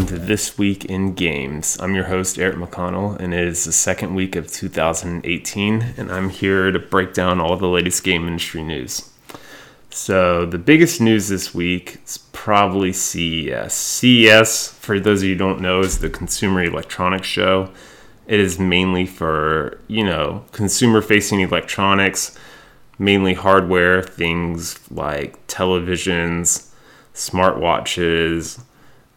Welcome 0.00 0.16
to 0.16 0.24
This 0.24 0.56
Week 0.56 0.86
in 0.86 1.12
Games. 1.12 1.76
I'm 1.78 1.94
your 1.94 2.04
host, 2.04 2.38
Eric 2.38 2.56
McConnell, 2.56 3.18
and 3.18 3.34
it 3.34 3.46
is 3.46 3.66
the 3.66 3.72
second 3.72 4.14
week 4.14 4.34
of 4.34 4.50
2018, 4.50 5.94
and 5.98 6.10
I'm 6.10 6.30
here 6.30 6.70
to 6.70 6.78
break 6.78 7.12
down 7.12 7.38
all 7.38 7.54
the 7.58 7.68
latest 7.68 8.02
game 8.02 8.26
industry 8.26 8.62
news. 8.62 9.10
So, 9.90 10.46
the 10.46 10.56
biggest 10.56 11.02
news 11.02 11.28
this 11.28 11.54
week 11.54 11.98
is 12.06 12.16
probably 12.32 12.94
CES. 12.94 13.74
CES, 13.74 14.68
for 14.68 14.98
those 14.98 15.20
of 15.20 15.28
you 15.28 15.34
who 15.34 15.38
don't 15.38 15.60
know, 15.60 15.80
is 15.80 15.98
the 15.98 16.08
Consumer 16.08 16.64
Electronics 16.64 17.26
Show. 17.26 17.70
It 18.26 18.40
is 18.40 18.58
mainly 18.58 19.04
for, 19.04 19.82
you 19.86 20.02
know, 20.02 20.46
consumer 20.52 21.02
facing 21.02 21.40
electronics, 21.40 22.38
mainly 22.98 23.34
hardware, 23.34 24.02
things 24.02 24.80
like 24.90 25.46
televisions, 25.46 26.70
smartwatches, 27.12 28.62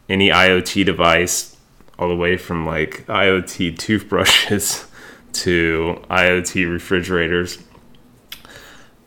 any 0.09 0.29
IoT 0.29 0.85
device, 0.85 1.57
all 1.97 2.07
the 2.07 2.15
way 2.15 2.37
from 2.37 2.65
like 2.65 3.05
IoT 3.07 3.77
toothbrushes 3.77 4.85
to 5.33 6.01
IoT 6.09 6.69
refrigerators. 6.71 7.59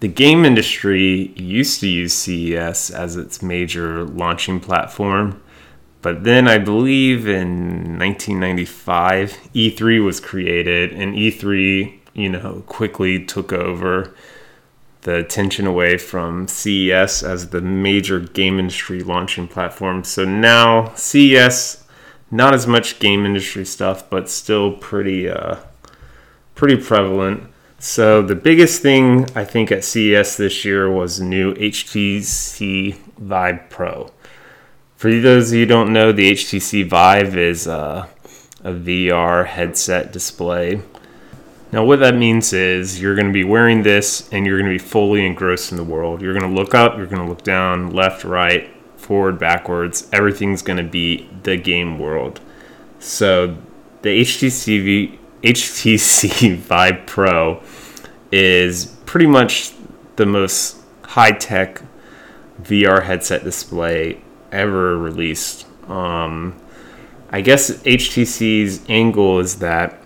The 0.00 0.08
game 0.08 0.44
industry 0.44 1.32
used 1.36 1.80
to 1.80 1.88
use 1.88 2.12
CES 2.12 2.90
as 2.90 3.16
its 3.16 3.42
major 3.42 4.04
launching 4.04 4.60
platform, 4.60 5.42
but 6.02 6.24
then 6.24 6.46
I 6.46 6.58
believe 6.58 7.26
in 7.26 7.98
1995, 7.98 9.38
E3 9.54 10.04
was 10.04 10.20
created, 10.20 10.92
and 10.92 11.14
E3, 11.14 11.98
you 12.14 12.28
know, 12.28 12.62
quickly 12.66 13.24
took 13.24 13.52
over 13.52 14.14
the 15.06 15.14
attention 15.14 15.68
away 15.68 15.96
from 15.96 16.48
CES 16.48 17.22
as 17.22 17.50
the 17.50 17.60
major 17.60 18.18
game 18.18 18.58
industry 18.58 19.04
launching 19.04 19.46
platform. 19.46 20.02
So 20.02 20.24
now 20.24 20.92
CES, 20.96 21.86
not 22.32 22.54
as 22.54 22.66
much 22.66 22.98
game 22.98 23.24
industry 23.24 23.64
stuff, 23.64 24.10
but 24.10 24.28
still 24.28 24.72
pretty 24.72 25.28
uh, 25.28 25.58
pretty 26.56 26.76
prevalent. 26.76 27.44
So 27.78 28.20
the 28.20 28.34
biggest 28.34 28.82
thing 28.82 29.28
I 29.36 29.44
think 29.44 29.70
at 29.70 29.84
CES 29.84 30.38
this 30.38 30.64
year 30.64 30.90
was 30.90 31.20
new 31.20 31.54
HTC 31.54 32.96
Vive 33.16 33.70
Pro. 33.70 34.10
For 34.96 35.20
those 35.20 35.52
of 35.52 35.58
you 35.58 35.66
don't 35.66 35.92
know, 35.92 36.10
the 36.10 36.32
HTC 36.32 36.84
Vive 36.88 37.36
is 37.36 37.68
uh, 37.68 38.08
a 38.64 38.72
VR 38.72 39.46
headset 39.46 40.12
display 40.12 40.82
now, 41.76 41.84
what 41.84 41.98
that 41.98 42.14
means 42.14 42.54
is 42.54 43.02
you're 43.02 43.14
going 43.14 43.26
to 43.26 43.34
be 43.34 43.44
wearing 43.44 43.82
this 43.82 44.30
and 44.32 44.46
you're 44.46 44.56
going 44.56 44.72
to 44.72 44.82
be 44.82 44.82
fully 44.82 45.26
engrossed 45.26 45.72
in 45.72 45.76
the 45.76 45.84
world. 45.84 46.22
You're 46.22 46.32
going 46.32 46.50
to 46.50 46.56
look 46.56 46.74
up, 46.74 46.96
you're 46.96 47.04
going 47.04 47.20
to 47.20 47.28
look 47.28 47.42
down, 47.42 47.90
left, 47.90 48.24
right, 48.24 48.70
forward, 48.96 49.38
backwards. 49.38 50.08
Everything's 50.10 50.62
going 50.62 50.78
to 50.78 50.90
be 50.90 51.28
the 51.42 51.58
game 51.58 51.98
world. 51.98 52.40
So, 52.98 53.58
the 54.00 54.22
HTC, 54.22 55.18
HTC 55.42 56.56
Vive 56.56 57.04
Pro 57.04 57.62
is 58.32 58.96
pretty 59.04 59.26
much 59.26 59.74
the 60.16 60.24
most 60.24 60.78
high 61.04 61.32
tech 61.32 61.82
VR 62.62 63.02
headset 63.02 63.44
display 63.44 64.22
ever 64.50 64.96
released. 64.96 65.66
Um, 65.90 66.58
I 67.28 67.42
guess 67.42 67.70
HTC's 67.82 68.80
angle 68.88 69.40
is 69.40 69.56
that 69.56 70.05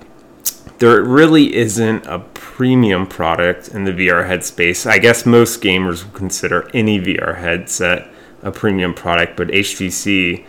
there 0.81 1.03
really 1.03 1.55
isn't 1.55 2.07
a 2.07 2.19
premium 2.19 3.07
product 3.07 3.69
in 3.69 3.85
the 3.85 3.93
VR 3.93 4.27
headspace. 4.27 4.91
I 4.91 4.99
guess 4.99 5.27
most 5.27 5.63
gamers 5.63 6.05
would 6.05 6.15
consider 6.15 6.71
any 6.75 6.99
VR 6.99 7.39
headset 7.39 8.09
a 8.43 8.51
premium 8.51 8.95
product, 8.95 9.37
but 9.37 9.49
HTC 9.49 10.45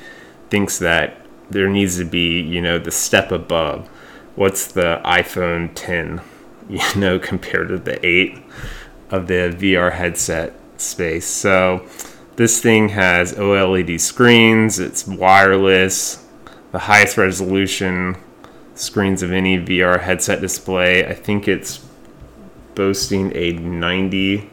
thinks 0.50 0.80
that 0.80 1.26
there 1.50 1.68
needs 1.68 1.98
to 1.98 2.06
be, 2.06 2.40
you 2.40 2.62
know, 2.62 2.80
the 2.80 2.92
step 2.92 3.34
above. 3.34 3.90
What's 4.36 4.68
the 4.68 5.02
iPhone 5.04 5.72
10, 5.76 6.22
you 6.70 6.82
know, 6.96 7.20
compared 7.20 7.68
to 7.68 7.78
the 7.78 8.04
8 8.06 8.38
of 9.10 9.28
the 9.28 9.54
VR 9.60 9.92
headset 9.92 10.54
space? 10.78 11.28
So 11.28 11.86
this 12.38 12.62
thing 12.62 12.88
has 12.90 13.34
OLED 13.34 14.00
screens, 14.00 14.80
it's 14.80 15.06
wireless, 15.06 16.26
the 16.72 16.80
highest 16.80 17.18
resolution 17.18 18.16
screens 18.82 19.22
of 19.22 19.32
any 19.32 19.58
VR 19.58 20.02
headset 20.02 20.42
display. 20.42 21.06
I 21.06 21.14
think 21.14 21.48
it's 21.48 21.86
boasting 22.74 23.32
a 23.36 23.54
90 23.54 24.50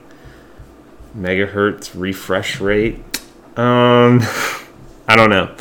megahertz 1.17 1.93
refresh 1.95 2.61
rate. 2.61 2.97
Um, 3.57 4.21
I 5.09 5.17
don't 5.17 5.31
know. 5.31 5.55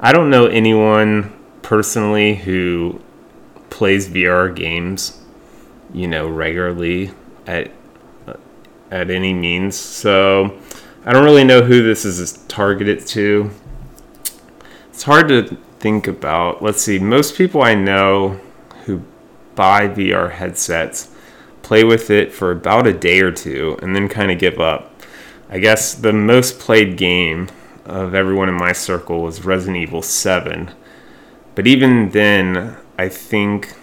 I 0.00 0.12
don't 0.12 0.30
know 0.30 0.46
anyone 0.46 1.32
personally 1.62 2.36
who 2.36 3.00
plays 3.68 4.08
VR 4.08 4.54
games, 4.54 5.20
you 5.92 6.06
know, 6.06 6.28
regularly 6.28 7.10
at 7.46 7.70
at 8.90 9.10
any 9.10 9.34
means. 9.34 9.76
So 9.76 10.58
I 11.04 11.12
don't 11.12 11.24
really 11.24 11.44
know 11.44 11.62
who 11.62 11.82
this 11.82 12.04
is 12.06 12.38
targeted 12.48 13.06
to. 13.08 13.50
It's 14.90 15.02
hard 15.02 15.28
to 15.28 15.58
think 15.78 16.06
about, 16.06 16.62
let's 16.62 16.82
see, 16.82 16.98
most 16.98 17.36
people 17.36 17.62
I 17.62 17.74
know 17.74 18.40
who 18.84 19.02
buy 19.54 19.88
VR 19.88 20.32
headsets 20.32 21.10
play 21.62 21.84
with 21.84 22.10
it 22.10 22.32
for 22.32 22.50
about 22.50 22.86
a 22.86 22.92
day 22.92 23.20
or 23.20 23.30
two 23.30 23.78
and 23.82 23.94
then 23.94 24.08
kind 24.08 24.30
of 24.30 24.38
give 24.38 24.58
up. 24.58 24.92
I 25.50 25.58
guess 25.58 25.94
the 25.94 26.12
most 26.12 26.58
played 26.58 26.96
game 26.96 27.48
of 27.84 28.14
everyone 28.14 28.48
in 28.48 28.54
my 28.54 28.72
circle 28.72 29.22
was 29.22 29.44
Resident 29.44 29.78
Evil 29.78 30.02
7. 30.02 30.70
But 31.54 31.66
even 31.66 32.10
then, 32.10 32.76
I 32.98 33.08
think 33.08 33.74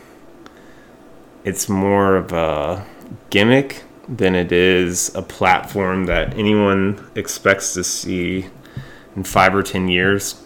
it's 1.43 1.67
more 1.67 2.15
of 2.15 2.31
a 2.31 2.85
gimmick 3.29 3.83
than 4.07 4.35
it 4.35 4.51
is 4.51 5.13
a 5.15 5.21
platform 5.21 6.05
that 6.05 6.33
anyone 6.35 7.09
expects 7.15 7.73
to 7.73 7.83
see 7.83 8.47
in 9.15 9.23
five 9.23 9.55
or 9.55 9.63
ten 9.63 9.87
years 9.87 10.41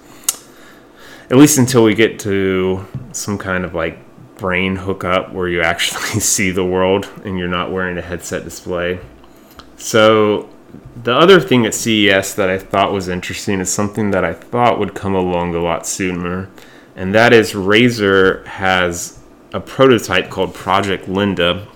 at 1.30 1.38
least 1.38 1.58
until 1.58 1.84
we 1.84 1.94
get 1.94 2.20
to 2.20 2.86
some 3.12 3.38
kind 3.38 3.64
of 3.64 3.74
like 3.74 4.00
brain 4.38 4.76
hookup 4.76 5.34
where 5.34 5.48
you 5.48 5.62
actually 5.62 6.02
see 6.20 6.50
the 6.52 6.66
world 6.66 7.10
and 7.24 7.38
you're 7.38 7.48
not 7.48 7.72
wearing 7.72 7.98
a 7.98 8.02
headset 8.02 8.44
display. 8.44 9.00
So, 9.78 10.50
the 11.04 11.16
other 11.16 11.40
thing 11.40 11.66
at 11.66 11.74
CES 11.74 12.36
that 12.36 12.50
I 12.50 12.58
thought 12.58 12.92
was 12.92 13.08
interesting 13.08 13.60
is 13.60 13.72
something 13.72 14.12
that 14.12 14.24
I 14.24 14.34
thought 14.34 14.78
would 14.78 14.94
come 14.94 15.16
along 15.16 15.56
a 15.56 15.60
lot 15.60 15.88
sooner, 15.88 16.50
and 16.96 17.16
that 17.16 17.34
is 17.34 17.54
Razer 17.54 18.46
has 18.46 19.20
a 19.54 19.60
prototype 19.60 20.30
called 20.30 20.54
Project 20.54 21.08
Linda. 21.08 21.68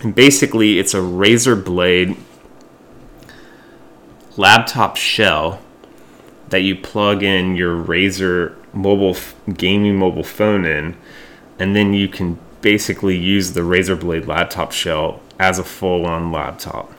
And 0.00 0.14
basically, 0.14 0.78
it's 0.78 0.94
a 0.94 0.98
Razer 0.98 1.62
blade 1.62 2.16
laptop 4.36 4.96
shell 4.96 5.61
that 6.52 6.60
you 6.60 6.76
plug 6.76 7.22
in 7.22 7.56
your 7.56 7.74
Razer 7.74 8.54
mobile 8.74 9.16
gaming 9.54 9.96
mobile 9.96 10.22
phone 10.22 10.66
in, 10.66 10.94
and 11.58 11.74
then 11.74 11.94
you 11.94 12.08
can 12.08 12.38
basically 12.60 13.16
use 13.16 13.52
the 13.52 13.62
Razer 13.62 13.98
Blade 13.98 14.26
laptop 14.26 14.70
shell 14.70 15.20
as 15.40 15.58
a 15.58 15.64
full-on 15.64 16.30
laptop. 16.30 16.92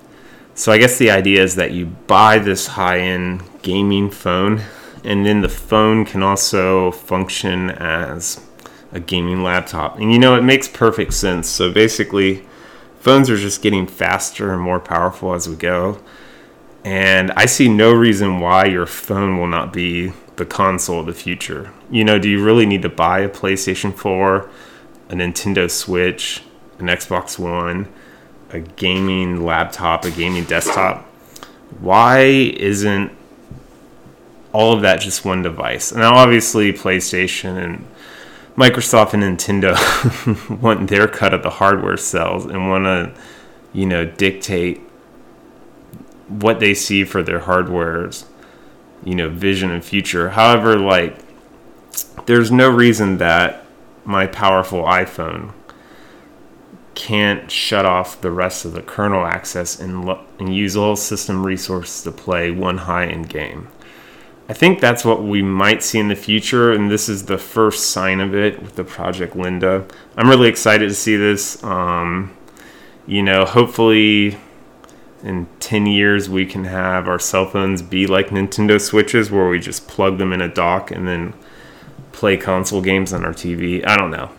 So 0.55 0.71
I 0.71 0.79
guess 0.79 0.97
the 0.97 1.11
idea 1.11 1.43
is 1.43 1.55
that 1.55 1.71
you 1.71 1.85
buy 1.85 2.39
this 2.39 2.65
high-end 2.65 3.43
gaming 3.61 4.09
phone, 4.09 4.63
and 5.03 5.23
then 5.23 5.41
the 5.41 5.49
phone 5.49 6.03
can 6.03 6.23
also 6.23 6.89
function 6.91 7.69
as 7.69 8.43
a 8.91 8.99
gaming 8.99 9.43
laptop. 9.43 9.99
And 9.99 10.11
you 10.11 10.17
know, 10.17 10.35
it 10.35 10.41
makes 10.41 10.67
perfect 10.67 11.13
sense. 11.13 11.47
So 11.47 11.71
basically, 11.71 12.43
phones 12.99 13.29
are 13.29 13.37
just 13.37 13.61
getting 13.61 13.85
faster 13.85 14.51
and 14.51 14.61
more 14.61 14.79
powerful 14.79 15.33
as 15.33 15.47
we 15.47 15.55
go. 15.55 15.99
And 16.83 17.31
I 17.31 17.45
see 17.45 17.69
no 17.69 17.93
reason 17.93 18.39
why 18.39 18.65
your 18.65 18.85
phone 18.85 19.37
will 19.37 19.47
not 19.47 19.71
be 19.71 20.11
the 20.35 20.45
console 20.45 20.99
of 20.99 21.05
the 21.05 21.13
future. 21.13 21.71
You 21.89 22.03
know, 22.03 22.19
do 22.19 22.29
you 22.29 22.43
really 22.43 22.65
need 22.65 22.81
to 22.81 22.89
buy 22.89 23.19
a 23.19 23.29
PlayStation 23.29 23.95
4, 23.95 24.49
a 25.09 25.13
Nintendo 25.13 25.69
Switch, 25.69 26.41
an 26.79 26.87
Xbox 26.87 27.39
One, 27.39 27.87
a 28.49 28.59
gaming 28.59 29.45
laptop, 29.45 30.03
a 30.03 30.11
gaming 30.11 30.43
desktop? 30.43 31.05
Why 31.79 32.19
isn't 32.21 33.11
all 34.51 34.73
of 34.73 34.81
that 34.81 34.99
just 34.99 35.23
one 35.23 35.41
device? 35.41 35.93
Now, 35.93 36.15
obviously, 36.15 36.73
PlayStation 36.73 37.63
and 37.63 37.87
Microsoft 38.57 39.13
and 39.13 39.23
Nintendo 39.23 40.61
want 40.61 40.89
their 40.89 41.07
cut 41.07 41.33
of 41.33 41.43
the 41.43 41.49
hardware 41.49 41.97
sales 41.97 42.45
and 42.45 42.69
want 42.69 42.85
to, 42.85 43.13
you 43.71 43.85
know, 43.85 44.05
dictate 44.05 44.81
what 46.27 46.59
they 46.59 46.73
see 46.73 47.03
for 47.03 47.21
their 47.21 47.41
hardwares 47.41 48.25
you 49.03 49.15
know 49.15 49.29
vision 49.29 49.71
and 49.71 49.83
future 49.83 50.29
however 50.31 50.77
like 50.77 51.17
there's 52.25 52.51
no 52.51 52.69
reason 52.69 53.17
that 53.17 53.65
my 54.05 54.25
powerful 54.27 54.83
iphone 54.83 55.51
can't 56.95 57.49
shut 57.49 57.85
off 57.85 58.21
the 58.21 58.31
rest 58.31 58.65
of 58.65 58.73
the 58.73 58.81
kernel 58.81 59.25
access 59.25 59.79
and, 59.79 60.05
lo- 60.05 60.23
and 60.39 60.55
use 60.55 60.77
all 60.77 60.95
system 60.95 61.45
resources 61.45 62.03
to 62.03 62.11
play 62.11 62.51
one 62.51 62.77
high 62.77 63.07
end 63.07 63.27
game 63.27 63.67
I 64.49 64.53
think 64.53 64.81
that's 64.81 65.05
what 65.05 65.23
we 65.23 65.41
might 65.41 65.81
see 65.83 65.99
in 65.99 66.09
the 66.09 66.17
future, 66.17 66.73
and 66.73 66.91
this 66.91 67.07
is 67.07 67.23
the 67.25 67.37
first 67.37 67.91
sign 67.91 68.19
of 68.19 68.35
it 68.35 68.61
with 68.61 68.75
the 68.75 68.83
Project 68.83 69.37
Linda. 69.37 69.85
I'm 70.17 70.27
really 70.27 70.49
excited 70.49 70.89
to 70.89 70.93
see 70.93 71.15
this. 71.15 71.63
Um, 71.63 72.35
you 73.07 73.23
know, 73.23 73.45
hopefully 73.45 74.37
in 75.23 75.47
10 75.59 75.85
years 75.85 76.29
we 76.29 76.45
can 76.45 76.65
have 76.65 77.07
our 77.07 77.19
cell 77.19 77.49
phones 77.49 77.81
be 77.81 78.05
like 78.05 78.27
Nintendo 78.27 78.79
Switches 78.79 79.31
where 79.31 79.47
we 79.47 79.59
just 79.59 79.87
plug 79.87 80.17
them 80.17 80.33
in 80.33 80.41
a 80.41 80.47
dock 80.47 80.91
and 80.91 81.07
then 81.07 81.33
play 82.11 82.37
console 82.37 82.81
games 82.81 83.13
on 83.13 83.23
our 83.25 83.33
TV. 83.33 83.85
I 83.85 83.97
don't 83.97 84.11
know. 84.11 84.31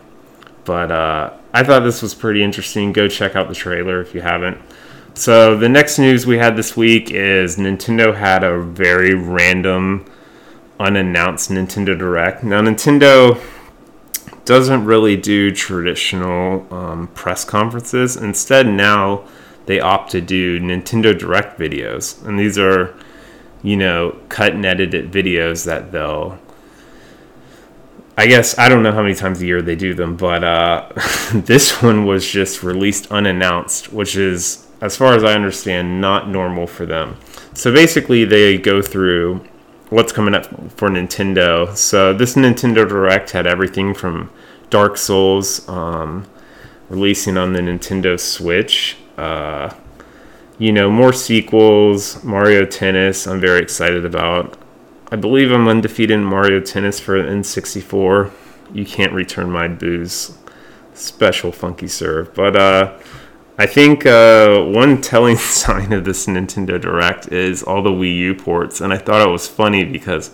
But 0.63 0.91
uh, 0.91 1.33
I 1.53 1.63
thought 1.63 1.81
this 1.81 2.01
was 2.01 2.13
pretty 2.13 2.43
interesting. 2.43 2.93
Go 2.93 3.07
check 3.07 3.35
out 3.35 3.47
the 3.47 3.55
trailer 3.55 4.01
if 4.01 4.13
you 4.13 4.21
haven't. 4.21 4.57
So, 5.13 5.57
the 5.57 5.69
next 5.69 5.97
news 5.97 6.25
we 6.25 6.37
had 6.37 6.57
this 6.57 6.75
week 6.75 7.09
is 7.09 7.55
Nintendo 7.55 8.13
had 8.13 8.43
a 8.43 8.59
very 8.59 9.13
random, 9.13 10.05
unannounced 10.77 11.49
Nintendo 11.49 11.97
Direct. 11.97 12.43
Now, 12.43 12.59
Nintendo 12.59 13.41
doesn't 14.43 14.83
really 14.83 15.15
do 15.15 15.51
traditional 15.51 16.67
um, 16.73 17.07
press 17.13 17.45
conferences. 17.45 18.17
Instead, 18.17 18.67
now 18.67 19.25
they 19.65 19.79
opt 19.79 20.11
to 20.11 20.21
do 20.21 20.59
Nintendo 20.59 21.17
Direct 21.17 21.59
videos. 21.59 22.23
And 22.25 22.39
these 22.39 22.57
are, 22.57 22.95
you 23.63 23.77
know, 23.77 24.19
cut 24.29 24.53
and 24.53 24.65
edited 24.65 25.11
videos 25.11 25.65
that 25.65 25.91
they'll 25.91 26.39
I 28.17 28.27
guess 28.27 28.57
I 28.57 28.69
don't 28.69 28.81
know 28.81 28.93
how 28.93 29.01
many 29.01 29.13
times 29.13 29.41
a 29.41 29.45
year 29.45 29.61
they 29.61 29.75
do 29.75 29.93
them, 29.93 30.15
but 30.15 30.43
uh, 30.43 30.89
this 31.33 31.81
one 31.81 32.05
was 32.05 32.25
just 32.25 32.63
released 32.63 33.11
unannounced, 33.11 33.91
which 33.91 34.15
is, 34.15 34.67
as 34.79 34.95
far 34.95 35.15
as 35.15 35.23
I 35.23 35.33
understand, 35.33 35.99
not 35.99 36.29
normal 36.29 36.65
for 36.65 36.85
them. 36.85 37.17
So 37.53 37.73
basically, 37.73 38.23
they 38.23 38.57
go 38.57 38.81
through 38.81 39.45
what's 39.89 40.13
coming 40.13 40.33
up 40.33 40.45
for 40.71 40.89
Nintendo. 40.89 41.75
So 41.75 42.13
this 42.13 42.35
Nintendo 42.35 42.87
Direct 42.87 43.31
had 43.31 43.47
everything 43.47 43.93
from 43.93 44.31
Dark 44.69 44.97
Souls 44.97 45.67
um, 45.67 46.25
releasing 46.89 47.37
on 47.37 47.51
the 47.51 47.59
Nintendo 47.59 48.17
Switch. 48.17 48.97
Uh, 49.17 49.73
you 50.57 50.71
know, 50.71 50.89
more 50.89 51.13
sequels, 51.13 52.23
Mario 52.23 52.65
Tennis, 52.65 53.27
I'm 53.27 53.39
very 53.39 53.61
excited 53.61 54.05
about. 54.05 54.57
I 55.11 55.17
believe 55.17 55.51
I'm 55.51 55.67
undefeated 55.67 56.15
in 56.15 56.23
Mario 56.23 56.59
Tennis 56.61 56.99
for 56.99 57.21
N64. 57.21 58.31
You 58.73 58.85
can't 58.85 59.13
return 59.13 59.51
my 59.51 59.67
Boo's. 59.67 60.37
Special 60.93 61.51
funky 61.51 61.87
serve. 61.87 62.33
But 62.33 62.55
uh, 62.55 62.97
I 63.57 63.65
think 63.65 64.05
uh, 64.05 64.61
one 64.63 65.01
telling 65.01 65.37
sign 65.37 65.91
of 65.93 66.05
this 66.05 66.25
Nintendo 66.25 66.79
Direct 66.79 67.31
is 67.31 67.61
all 67.61 67.83
the 67.83 67.91
Wii 67.91 68.15
U 68.17 68.35
ports. 68.35 68.79
And 68.81 68.93
I 68.93 68.97
thought 68.97 69.27
it 69.27 69.31
was 69.31 69.47
funny 69.47 69.83
because 69.83 70.31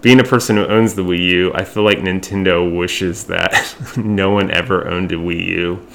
being 0.00 0.20
a 0.20 0.24
person 0.24 0.56
who 0.56 0.66
owns 0.66 0.94
the 0.94 1.02
Wii 1.02 1.18
U, 1.18 1.52
I 1.54 1.64
feel 1.64 1.82
like 1.82 1.98
Nintendo 1.98 2.74
wishes 2.74 3.24
that 3.24 3.76
no 3.96 4.30
one 4.30 4.50
ever 4.50 4.88
owned 4.88 5.10
a 5.12 5.16
Wii 5.16 5.44
U 5.46 5.86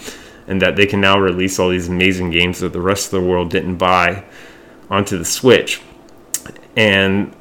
and 0.48 0.62
that 0.62 0.76
they 0.76 0.86
can 0.86 1.02
now 1.02 1.20
release 1.20 1.60
all 1.60 1.70
these 1.70 1.90
amazing 1.90 2.30
games 2.32 2.60
that 2.60 2.74
the 2.74 2.82
rest 2.82 3.08
of 3.08 3.12
the 3.12 3.28
world 3.28 3.50
didn't 3.50 3.78
buy 3.78 4.24
onto 4.90 5.18
the 5.18 5.26
Switch. 5.26 5.82
And 6.76 7.36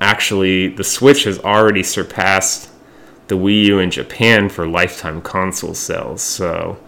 actually 0.00 0.68
the 0.68 0.84
Switch 0.84 1.24
has 1.24 1.38
already 1.38 1.82
surpassed 1.82 2.70
the 3.28 3.36
Wii 3.36 3.64
U 3.64 3.78
in 3.78 3.90
Japan 3.90 4.48
for 4.48 4.66
lifetime 4.66 5.20
console 5.20 5.74
sales. 5.74 6.22
So 6.22 6.78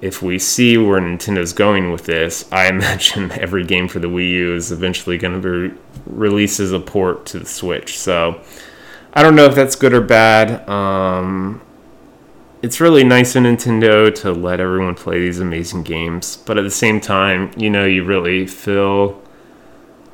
if 0.00 0.22
we 0.22 0.38
see 0.38 0.76
where 0.76 1.00
Nintendo's 1.00 1.52
going 1.52 1.92
with 1.92 2.04
this, 2.04 2.50
I 2.50 2.68
imagine 2.68 3.30
every 3.32 3.64
game 3.64 3.88
for 3.88 3.98
the 3.98 4.08
Wii 4.08 4.30
U 4.30 4.54
is 4.54 4.72
eventually 4.72 5.18
going 5.18 5.40
to 5.40 5.68
be 5.70 5.78
released 6.06 6.60
as 6.60 6.72
a 6.72 6.80
port 6.80 7.26
to 7.26 7.38
the 7.38 7.46
Switch. 7.46 7.98
So 7.98 8.40
I 9.12 9.22
don't 9.22 9.36
know 9.36 9.46
if 9.46 9.54
that's 9.54 9.76
good 9.76 9.94
or 9.94 10.00
bad. 10.00 10.68
Um, 10.68 11.62
it's 12.66 12.80
really 12.80 13.04
nice 13.04 13.36
of 13.36 13.44
Nintendo 13.44 14.12
to 14.12 14.32
let 14.32 14.58
everyone 14.58 14.96
play 14.96 15.20
these 15.20 15.38
amazing 15.38 15.84
games, 15.84 16.36
but 16.36 16.58
at 16.58 16.62
the 16.62 16.70
same 16.70 17.00
time, 17.00 17.48
you 17.56 17.70
know, 17.70 17.86
you 17.86 18.02
really 18.02 18.44
feel 18.44 19.22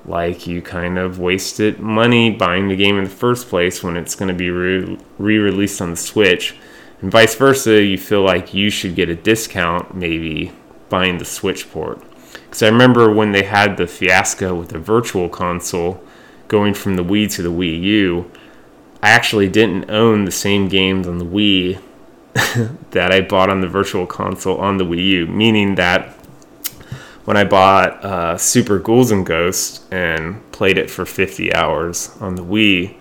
like 0.04 0.46
you 0.46 0.60
kind 0.60 0.98
of 0.98 1.18
wasted 1.18 1.80
money 1.80 2.28
buying 2.28 2.68
the 2.68 2.76
game 2.76 2.98
in 2.98 3.04
the 3.04 3.10
first 3.10 3.48
place 3.48 3.82
when 3.82 3.96
it's 3.96 4.14
going 4.14 4.28
to 4.28 4.34
be 4.34 4.50
re 4.50 4.98
released 5.18 5.80
on 5.80 5.92
the 5.92 5.96
Switch. 5.96 6.54
And 7.00 7.10
vice 7.10 7.34
versa, 7.36 7.82
you 7.82 7.96
feel 7.96 8.20
like 8.20 8.52
you 8.52 8.68
should 8.68 8.96
get 8.96 9.08
a 9.08 9.14
discount 9.14 9.94
maybe 9.94 10.52
buying 10.90 11.16
the 11.16 11.24
Switch 11.24 11.72
port. 11.72 12.02
Because 12.34 12.62
I 12.62 12.68
remember 12.68 13.10
when 13.10 13.32
they 13.32 13.44
had 13.44 13.78
the 13.78 13.86
fiasco 13.86 14.54
with 14.54 14.68
the 14.68 14.78
Virtual 14.78 15.30
Console 15.30 16.04
going 16.48 16.74
from 16.74 16.96
the 16.96 17.04
Wii 17.04 17.32
to 17.32 17.40
the 17.40 17.50
Wii 17.50 17.80
U, 17.80 18.30
I 19.02 19.08
actually 19.08 19.48
didn't 19.48 19.90
own 19.90 20.26
the 20.26 20.30
same 20.30 20.68
games 20.68 21.08
on 21.08 21.16
the 21.16 21.24
Wii 21.24 21.80
that 22.92 23.12
I 23.12 23.20
bought 23.20 23.50
on 23.50 23.60
the 23.60 23.68
Virtual 23.68 24.06
Console 24.06 24.58
on 24.58 24.78
the 24.78 24.84
Wii 24.84 25.04
U, 25.04 25.26
meaning 25.26 25.74
that 25.74 26.16
when 27.24 27.36
I 27.36 27.44
bought 27.44 28.04
uh, 28.04 28.36
Super 28.36 28.78
Ghouls 28.78 29.10
and 29.10 29.24
Ghosts 29.24 29.86
and 29.90 30.50
played 30.50 30.78
it 30.78 30.90
for 30.90 31.04
50 31.04 31.54
hours 31.54 32.10
on 32.20 32.34
the 32.34 32.42
Wii 32.42 32.96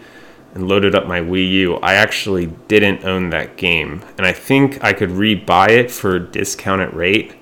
and 0.54 0.68
loaded 0.68 0.94
up 0.94 1.08
my 1.08 1.22
Wii 1.22 1.50
U, 1.52 1.76
I 1.78 1.94
actually 1.94 2.48
didn't 2.68 3.06
own 3.06 3.30
that 3.30 3.58
game. 3.58 4.04
And 4.18 4.28
I 4.28 4.34
think 4.34 4.84
I 4.84 4.94
could 4.94 5.10
rebuy 5.10 5.70
it 5.70 5.92
for 5.92 6.16
a 6.16 6.20
discounted 6.20 6.94
rate, 6.94 7.36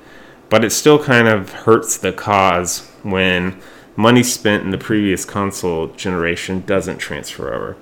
but 0.49 0.63
it 0.63 0.69
still 0.69 1.03
kind 1.03 1.27
of 1.27 1.51
hurts 1.51 1.97
the 1.97 2.13
cause 2.13 2.87
when 3.03 3.59
money 3.95 4.23
spent 4.23 4.63
in 4.63 4.69
the 4.69 4.77
previous 4.77 5.25
console 5.25 5.87
generation 5.87 6.63
doesn't 6.65 6.99
transfer 6.99 7.53
over. 7.53 7.77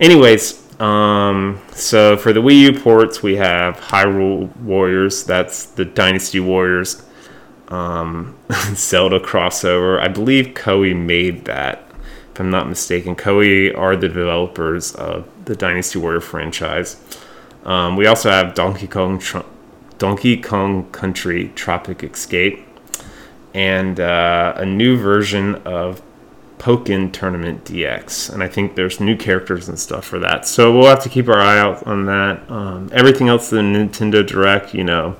Anyways, 0.00 0.63
um, 0.80 1.60
so 1.72 2.16
for 2.16 2.32
the 2.32 2.40
Wii 2.40 2.60
U 2.60 2.80
ports, 2.80 3.22
we 3.22 3.36
have 3.36 3.76
Hyrule 3.76 4.54
Warriors. 4.58 5.24
That's 5.24 5.66
the 5.66 5.84
Dynasty 5.84 6.40
Warriors 6.40 7.04
um, 7.68 8.36
Zelda 8.74 9.20
crossover. 9.20 10.00
I 10.00 10.08
believe 10.08 10.48
Koei 10.48 10.96
made 10.96 11.44
that, 11.46 11.84
if 12.32 12.40
I'm 12.40 12.50
not 12.50 12.68
mistaken. 12.68 13.16
Koei 13.16 13.76
are 13.76 13.96
the 13.96 14.08
developers 14.08 14.94
of 14.94 15.28
the 15.44 15.56
Dynasty 15.56 15.98
Warrior 15.98 16.20
franchise. 16.20 16.96
Um, 17.64 17.96
we 17.96 18.06
also 18.06 18.30
have 18.30 18.54
Donkey 18.54 18.86
Kong, 18.86 19.22
Donkey 19.98 20.40
Kong 20.40 20.90
Country 20.90 21.50
Tropic 21.54 22.02
Escape, 22.04 22.66
and 23.54 24.00
uh, 24.00 24.54
a 24.56 24.66
new 24.66 24.96
version 24.96 25.54
of 25.64 26.02
Pokken 26.58 27.12
Tournament 27.12 27.64
DX. 27.64 28.32
And 28.32 28.42
I 28.42 28.48
think 28.48 28.74
there's 28.74 29.00
new 29.00 29.16
characters 29.16 29.68
and 29.68 29.78
stuff 29.78 30.04
for 30.04 30.18
that. 30.20 30.46
So 30.46 30.76
we'll 30.76 30.88
have 30.88 31.02
to 31.02 31.08
keep 31.08 31.28
our 31.28 31.40
eye 31.40 31.58
out 31.58 31.86
on 31.86 32.06
that. 32.06 32.50
Um, 32.50 32.90
everything 32.92 33.28
else 33.28 33.52
in 33.52 33.72
Nintendo 33.72 34.26
Direct, 34.26 34.74
you 34.74 34.84
know 34.84 35.16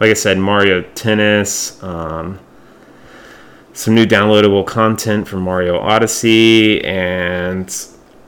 like 0.00 0.10
I 0.10 0.14
said, 0.14 0.38
Mario 0.38 0.82
Tennis, 0.94 1.82
um, 1.82 2.38
some 3.72 3.94
new 3.94 4.06
downloadable 4.06 4.66
content 4.66 5.28
from 5.28 5.42
Mario 5.42 5.78
Odyssey, 5.78 6.84
and 6.84 7.74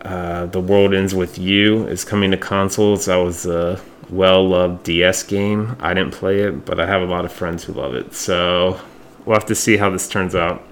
uh, 0.02 0.46
The 0.46 0.60
World 0.60 0.94
Ends 0.94 1.14
With 1.14 1.38
You 1.38 1.86
is 1.86 2.04
coming 2.04 2.30
to 2.30 2.36
consoles. 2.36 3.06
That 3.06 3.16
was 3.16 3.46
a 3.46 3.80
well 4.08 4.48
loved 4.48 4.84
DS 4.84 5.24
game. 5.24 5.76
I 5.80 5.92
didn't 5.94 6.12
play 6.12 6.40
it, 6.40 6.64
but 6.64 6.78
I 6.78 6.86
have 6.86 7.02
a 7.02 7.06
lot 7.06 7.24
of 7.24 7.32
friends 7.32 7.64
who 7.64 7.72
love 7.72 7.94
it. 7.94 8.14
So 8.14 8.80
we'll 9.24 9.34
have 9.36 9.46
to 9.46 9.54
see 9.54 9.76
how 9.76 9.90
this 9.90 10.08
turns 10.08 10.34
out. 10.34 10.62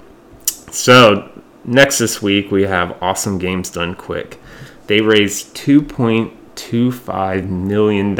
So, 0.70 1.30
next 1.64 1.98
this 1.98 2.22
week, 2.22 2.50
we 2.50 2.62
have 2.62 2.96
Awesome 3.02 3.38
Games 3.38 3.70
Done 3.70 3.94
Quick. 3.94 4.40
They 4.86 5.00
raised 5.00 5.56
$2.25 5.56 7.48
million 7.48 8.14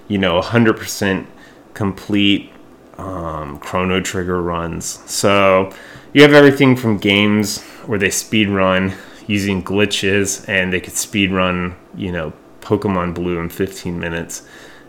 you 0.08 0.20
know, 0.20 0.40
100% 0.40 1.26
complete 1.74 2.52
um, 3.00 3.58
Chrono 3.58 4.00
Trigger 4.00 4.44
runs. 4.44 5.00
So 5.12 5.74
you 6.14 6.22
have 6.22 6.34
everything 6.34 6.76
from 6.76 7.00
games 7.00 7.64
where 7.88 7.98
they 7.98 8.12
speed 8.12 8.48
run 8.48 8.94
using 9.26 9.64
glitches 9.64 10.48
and 10.48 10.72
they 10.72 10.80
could 10.80 10.94
speed 10.94 11.32
run, 11.32 11.76
you 11.96 12.12
know, 12.12 12.32
Pokemon 12.62 13.16
Blue 13.16 13.40
in 13.40 13.50
15 13.50 14.00
minutes. 14.00 14.44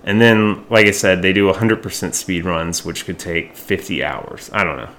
And 0.04 0.20
then, 0.20 0.66
like 0.68 0.86
I 0.86 0.90
said, 0.90 1.22
they 1.22 1.32
do 1.32 1.50
100% 1.50 2.14
speed 2.14 2.44
runs, 2.44 2.84
which 2.84 3.06
could 3.06 3.18
take 3.18 3.56
50 3.56 4.04
hours. 4.04 4.50
I 4.52 4.62
don't 4.62 4.76
know, 4.76 4.90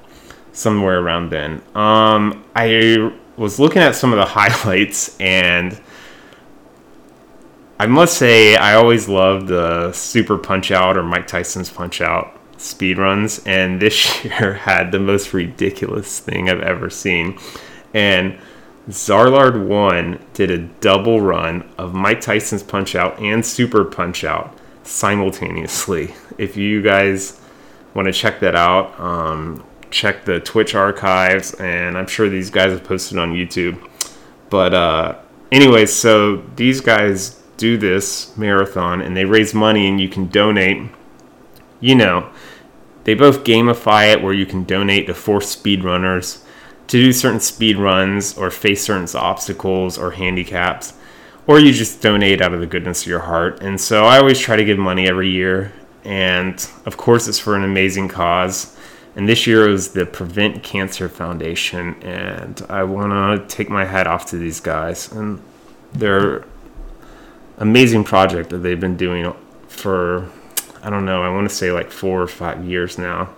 somewhere 0.51 0.99
around 0.99 1.29
then. 1.29 1.61
Um, 1.75 2.43
I 2.55 3.13
was 3.37 3.59
looking 3.59 3.83
at 3.83 3.95
some 3.95 4.11
of 4.11 4.17
the 4.17 4.25
highlights, 4.33 5.15
and 5.19 5.79
I 7.79 7.85
must 7.85 8.17
say, 8.17 8.55
I 8.55 8.73
always 8.75 9.07
loved 9.07 9.47
the 9.47 9.91
Super 9.91 10.39
Punch 10.39 10.71
Out 10.71 10.97
or 10.97 11.03
Mike 11.03 11.27
Tyson's 11.27 11.69
Punch 11.69 12.01
Out 12.01 12.39
speed 12.57 12.97
runs, 12.97 13.45
and 13.45 13.79
this 13.81 14.25
year 14.25 14.53
had 14.53 14.91
the 14.91 14.99
most 14.99 15.33
ridiculous 15.33 16.19
thing 16.19 16.49
I've 16.49 16.61
ever 16.61 16.89
seen. 16.89 17.37
And 17.93 18.39
Zallard1 18.89 20.19
did 20.33 20.51
a 20.51 20.57
double 20.57 21.21
run 21.21 21.69
of 21.77 21.93
Mike 21.93 22.21
Tyson's 22.21 22.63
Punch 22.63 22.95
Out 22.95 23.19
and 23.19 23.45
Super 23.45 23.83
Punch 23.85 24.23
Out 24.23 24.54
simultaneously. 24.85 26.13
If 26.37 26.55
you 26.55 26.81
guys 26.81 27.41
want 27.93 28.07
to 28.07 28.13
check 28.13 28.39
that 28.39 28.55
out, 28.55 28.97
um, 28.99 29.63
check 29.91 30.25
the 30.25 30.39
Twitch 30.39 30.75
archives, 30.75 31.53
and 31.55 31.97
I'm 31.97 32.07
sure 32.07 32.29
these 32.29 32.49
guys 32.49 32.71
have 32.71 32.83
posted 32.83 33.17
on 33.17 33.33
YouTube. 33.33 33.89
But, 34.49 34.73
uh, 34.73 35.15
anyways, 35.51 35.91
so 35.91 36.37
these 36.55 36.81
guys 36.81 37.41
do 37.57 37.77
this 37.77 38.35
marathon 38.37 39.01
and 39.01 39.15
they 39.15 39.25
raise 39.25 39.53
money 39.53 39.87
and 39.87 39.99
you 39.99 40.09
can 40.09 40.27
donate. 40.27 40.89
You 41.79 41.95
know, 41.95 42.29
they 43.05 43.13
both 43.13 43.43
gamify 43.43 44.11
it 44.11 44.21
where 44.21 44.33
you 44.33 44.45
can 44.45 44.63
donate 44.63 45.07
to 45.07 45.13
four 45.13 45.39
speedrunners 45.39 46.43
to 46.87 47.01
do 47.01 47.13
certain 47.13 47.39
speed 47.39 47.77
runs 47.77 48.37
or 48.37 48.51
face 48.51 48.83
certain 48.83 49.07
obstacles 49.19 49.97
or 49.97 50.11
handicaps, 50.11 50.93
or 51.47 51.59
you 51.59 51.71
just 51.71 52.01
donate 52.01 52.41
out 52.41 52.53
of 52.53 52.59
the 52.59 52.67
goodness 52.67 53.03
of 53.03 53.07
your 53.07 53.19
heart. 53.19 53.61
And 53.61 53.79
so 53.79 54.05
I 54.05 54.17
always 54.17 54.39
try 54.39 54.55
to 54.55 54.65
give 54.65 54.77
money 54.77 55.07
every 55.07 55.29
year. 55.29 55.73
And 56.03 56.55
of 56.85 56.97
course, 56.97 57.27
it's 57.27 57.39
for 57.39 57.55
an 57.55 57.63
amazing 57.63 58.07
cause. 58.07 58.77
And 59.15 59.29
this 59.29 59.47
year 59.47 59.69
was 59.69 59.93
the 59.93 60.05
Prevent 60.05 60.63
Cancer 60.63 61.07
Foundation. 61.07 62.01
And 62.03 62.61
I 62.69 62.83
want 62.83 63.11
to 63.11 63.55
take 63.55 63.69
my 63.69 63.85
hat 63.85 64.07
off 64.07 64.25
to 64.27 64.37
these 64.37 64.59
guys. 64.59 65.11
And 65.11 65.41
they're 65.93 66.45
amazing 67.57 68.03
project 68.03 68.49
that 68.49 68.57
they've 68.57 68.79
been 68.79 68.97
doing 68.97 69.33
for 69.67 70.29
I 70.85 70.91
don't 70.91 71.05
know, 71.05 71.23
I 71.23 71.29
want 71.29 71.49
to 71.49 71.55
say 71.55 71.71
like 71.71 71.89
4 71.89 72.21
or 72.21 72.27
5 72.27 72.63
years 72.63 72.99
now. 72.99 73.33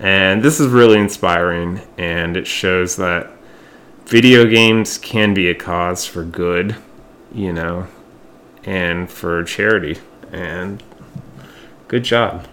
And 0.00 0.42
this 0.42 0.60
is 0.60 0.68
really 0.68 0.98
inspiring 0.98 1.82
and 1.98 2.38
it 2.38 2.46
shows 2.46 2.96
that 2.96 3.30
video 4.06 4.46
games 4.46 4.96
can 4.96 5.34
be 5.34 5.50
a 5.50 5.54
cause 5.54 6.06
for 6.06 6.24
good, 6.24 6.74
you 7.36 7.52
know, 7.52 7.86
and 8.64 9.10
for 9.10 9.44
charity 9.44 9.98
and 10.32 10.82
good 11.86 12.02
job. 12.02 12.48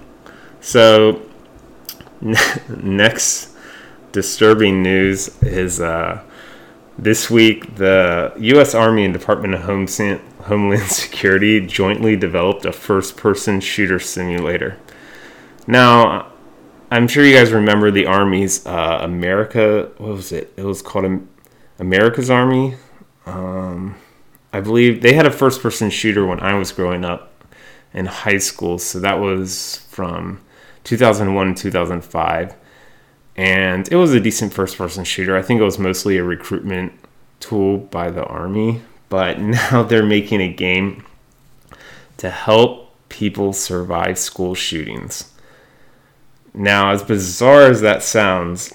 So 0.59 1.21
next 2.69 3.55
disturbing 4.11 4.83
news 4.83 5.41
is 5.41 5.79
uh, 5.79 6.21
this 6.97 7.29
week 7.29 7.75
the 7.75 8.33
U.S. 8.37 8.75
Army 8.75 9.05
and 9.05 9.13
Department 9.13 9.53
of 9.55 9.61
Home 9.61 9.87
Homeland 10.41 10.83
Security 10.91 11.65
jointly 11.65 12.17
developed 12.17 12.65
a 12.65 12.73
first 12.73 13.15
person 13.15 13.61
shooter 13.61 13.99
simulator. 13.99 14.77
Now, 15.65 16.27
I'm 16.91 17.07
sure 17.07 17.25
you 17.25 17.33
guys 17.33 17.53
remember 17.53 17.89
the 17.89 18.05
Army's 18.05 18.65
uh, 18.65 18.99
America, 19.01 19.89
what 19.97 20.13
was 20.13 20.33
it? 20.33 20.53
It 20.57 20.65
was 20.65 20.81
called 20.81 21.25
America's 21.79 22.29
Army. 22.29 22.75
Um, 23.25 23.95
I 24.53 24.61
believe 24.61 25.01
they 25.01 25.13
had 25.13 25.25
a 25.25 25.31
first 25.31 25.61
person 25.61 25.89
shooter 25.89 26.25
when 26.25 26.39
I 26.39 26.53
was 26.53 26.71
growing 26.71 27.03
up 27.03 27.31
in 27.93 28.05
high 28.05 28.37
school. 28.37 28.79
So 28.79 28.99
that 28.99 29.19
was 29.19 29.85
from 29.89 30.39
2001 30.85 31.55
to 31.55 31.61
2005. 31.63 32.55
And 33.35 33.91
it 33.91 33.95
was 33.95 34.13
a 34.13 34.19
decent 34.19 34.53
first 34.53 34.77
person 34.77 35.03
shooter. 35.03 35.35
I 35.35 35.41
think 35.41 35.59
it 35.59 35.63
was 35.65 35.79
mostly 35.79 36.17
a 36.17 36.23
recruitment 36.23 36.93
tool 37.39 37.77
by 37.77 38.11
the 38.11 38.23
Army 38.23 38.83
but 39.13 39.39
now 39.71 39.83
they're 39.83 40.03
making 40.03 40.41
a 40.41 40.51
game 40.51 41.05
to 42.17 42.31
help 42.31 42.89
people 43.09 43.53
survive 43.53 44.17
school 44.17 44.55
shootings. 44.55 45.31
Now, 46.51 46.89
as 46.89 47.03
bizarre 47.03 47.67
as 47.67 47.81
that 47.81 48.01
sounds, 48.01 48.73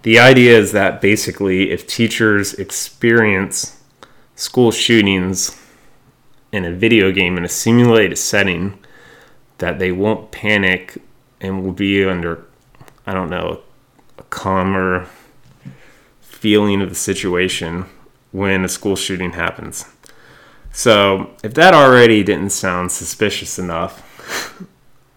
the 0.00 0.18
idea 0.18 0.58
is 0.58 0.72
that 0.72 1.02
basically, 1.02 1.72
if 1.72 1.86
teachers 1.86 2.54
experience 2.54 3.79
school 4.40 4.70
shootings 4.70 5.54
in 6.50 6.64
a 6.64 6.72
video 6.72 7.12
game 7.12 7.36
in 7.36 7.44
a 7.44 7.48
simulated 7.48 8.16
setting, 8.16 8.78
that 9.58 9.78
they 9.78 9.92
won't 9.92 10.30
panic 10.30 10.96
and 11.42 11.62
will 11.62 11.72
be 11.72 12.02
under, 12.02 12.46
I 13.06 13.12
don't 13.12 13.28
know, 13.28 13.60
a 14.16 14.22
calmer 14.24 15.06
feeling 16.22 16.80
of 16.80 16.88
the 16.88 16.94
situation 16.94 17.84
when 18.32 18.64
a 18.64 18.68
school 18.68 18.96
shooting 18.96 19.32
happens. 19.32 19.84
So, 20.72 21.36
if 21.44 21.52
that 21.54 21.74
already 21.74 22.22
didn't 22.22 22.50
sound 22.50 22.92
suspicious 22.92 23.58
enough, 23.58 24.64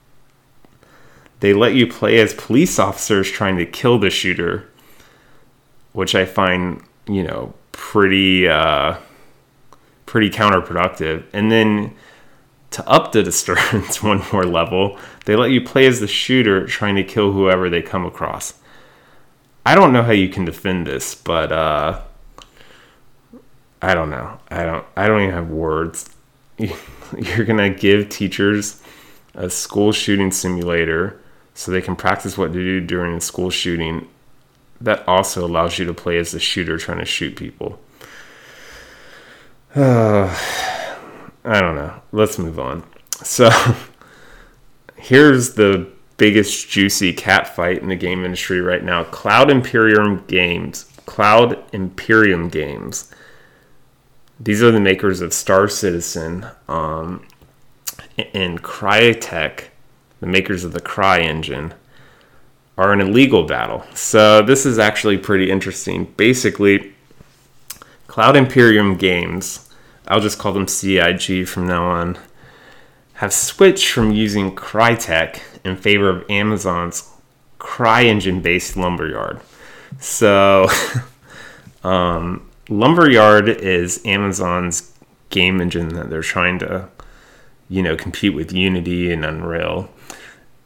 they 1.39 1.53
let 1.53 1.75
you 1.75 1.87
play 1.87 2.19
as 2.19 2.33
police 2.33 2.77
officers 2.77 3.31
trying 3.31 3.55
to 3.55 3.65
kill 3.65 3.99
the 3.99 4.09
shooter, 4.09 4.69
which 5.93 6.13
I 6.13 6.25
find, 6.25 6.83
you 7.07 7.23
know, 7.23 7.53
pretty 7.71 8.49
uh, 8.49 8.97
pretty 10.13 10.29
counterproductive. 10.29 11.23
And 11.33 11.51
then 11.51 11.95
to 12.69 12.87
up 12.87 13.13
the 13.13 13.23
disturbance 13.31 14.03
one 14.03 14.21
more 14.31 14.45
level, 14.45 14.99
they 15.25 15.35
let 15.35 15.49
you 15.49 15.59
play 15.59 15.87
as 15.87 15.99
the 15.99 16.07
shooter 16.07 16.67
trying 16.67 16.95
to 16.97 17.03
kill 17.03 17.31
whoever 17.31 17.67
they 17.67 17.81
come 17.81 18.05
across. 18.05 18.53
I 19.65 19.73
don't 19.73 19.91
know 19.91 20.03
how 20.03 20.11
you 20.11 20.29
can 20.29 20.45
defend 20.45 20.85
this, 20.85 21.15
but 21.15 21.51
uh, 21.51 22.01
I 23.81 23.95
don't 23.95 24.11
know. 24.11 24.39
I 24.51 24.65
don't. 24.65 24.85
I 24.95 25.07
don't 25.07 25.21
even 25.21 25.33
have 25.33 25.49
words. 25.49 26.07
You're 26.57 27.45
gonna 27.45 27.71
give 27.71 28.09
teachers 28.09 28.83
a 29.33 29.49
school 29.49 29.91
shooting 29.91 30.31
simulator 30.31 31.19
so 31.55 31.71
they 31.71 31.81
can 31.81 31.95
practice 31.95 32.37
what 32.37 32.53
to 32.53 32.59
do 32.59 32.81
during 32.81 33.15
a 33.15 33.21
school 33.21 33.49
shooting. 33.49 34.07
That 34.79 35.07
also 35.07 35.43
allows 35.43 35.79
you 35.79 35.85
to 35.85 35.93
play 35.93 36.19
as 36.19 36.33
the 36.33 36.39
shooter 36.39 36.77
trying 36.77 36.99
to 36.99 37.05
shoot 37.05 37.35
people. 37.35 37.79
I 39.75 41.59
don't 41.59 41.75
know. 41.75 42.01
Let's 42.11 42.37
move 42.37 42.59
on. 42.59 42.83
So 43.23 43.49
here's 44.95 45.53
the 45.53 45.89
biggest 46.17 46.69
juicy 46.69 47.13
cat 47.13 47.55
fight 47.55 47.81
in 47.81 47.89
the 47.89 47.95
game 47.95 48.23
industry 48.23 48.61
right 48.61 48.83
now. 48.83 49.03
Cloud 49.05 49.49
Imperium 49.49 50.23
Games. 50.27 50.85
Cloud 51.05 51.63
Imperium 51.73 52.49
Games 52.49 53.13
these 54.43 54.61
are 54.61 54.71
the 54.71 54.79
makers 54.79 55.21
of 55.21 55.33
Star 55.33 55.67
Citizen 55.67 56.45
um, 56.67 57.25
and 58.33 58.61
Crytek, 58.61 59.65
the 60.19 60.27
makers 60.27 60.63
of 60.63 60.73
the 60.73 60.81
Cry 60.81 61.19
engine, 61.19 61.73
are 62.77 62.91
in 62.91 63.01
a 63.01 63.05
legal 63.05 63.45
battle. 63.45 63.85
So 63.93 64.41
this 64.41 64.65
is 64.65 64.79
actually 64.79 65.17
pretty 65.17 65.49
interesting. 65.49 66.05
Basically, 66.17 66.92
Cloud 68.13 68.35
Imperium 68.35 68.95
Games, 68.95 69.67
I'll 70.07 70.19
just 70.19 70.37
call 70.37 70.53
them 70.53 70.67
CIG 70.67 71.47
from 71.47 71.65
now 71.65 71.87
on, 71.87 72.19
have 73.13 73.33
switched 73.33 73.87
from 73.87 74.11
using 74.11 74.55
Crytek 74.55 75.39
in 75.65 75.75
favor 75.77 76.11
of 76.11 76.23
Amazon's 76.29 77.09
CryEngine 77.59 78.43
based 78.43 78.77
Lumberyard. 78.77 79.41
So, 79.99 80.67
um, 81.83 82.47
Lumberyard 82.69 83.49
is 83.49 83.99
Amazon's 84.05 84.91
game 85.31 85.59
engine 85.59 85.89
that 85.95 86.11
they're 86.11 86.21
trying 86.21 86.59
to, 86.59 86.89
you 87.67 87.81
know, 87.81 87.95
compete 87.95 88.35
with 88.35 88.53
Unity 88.53 89.11
and 89.11 89.25
Unreal. 89.25 89.89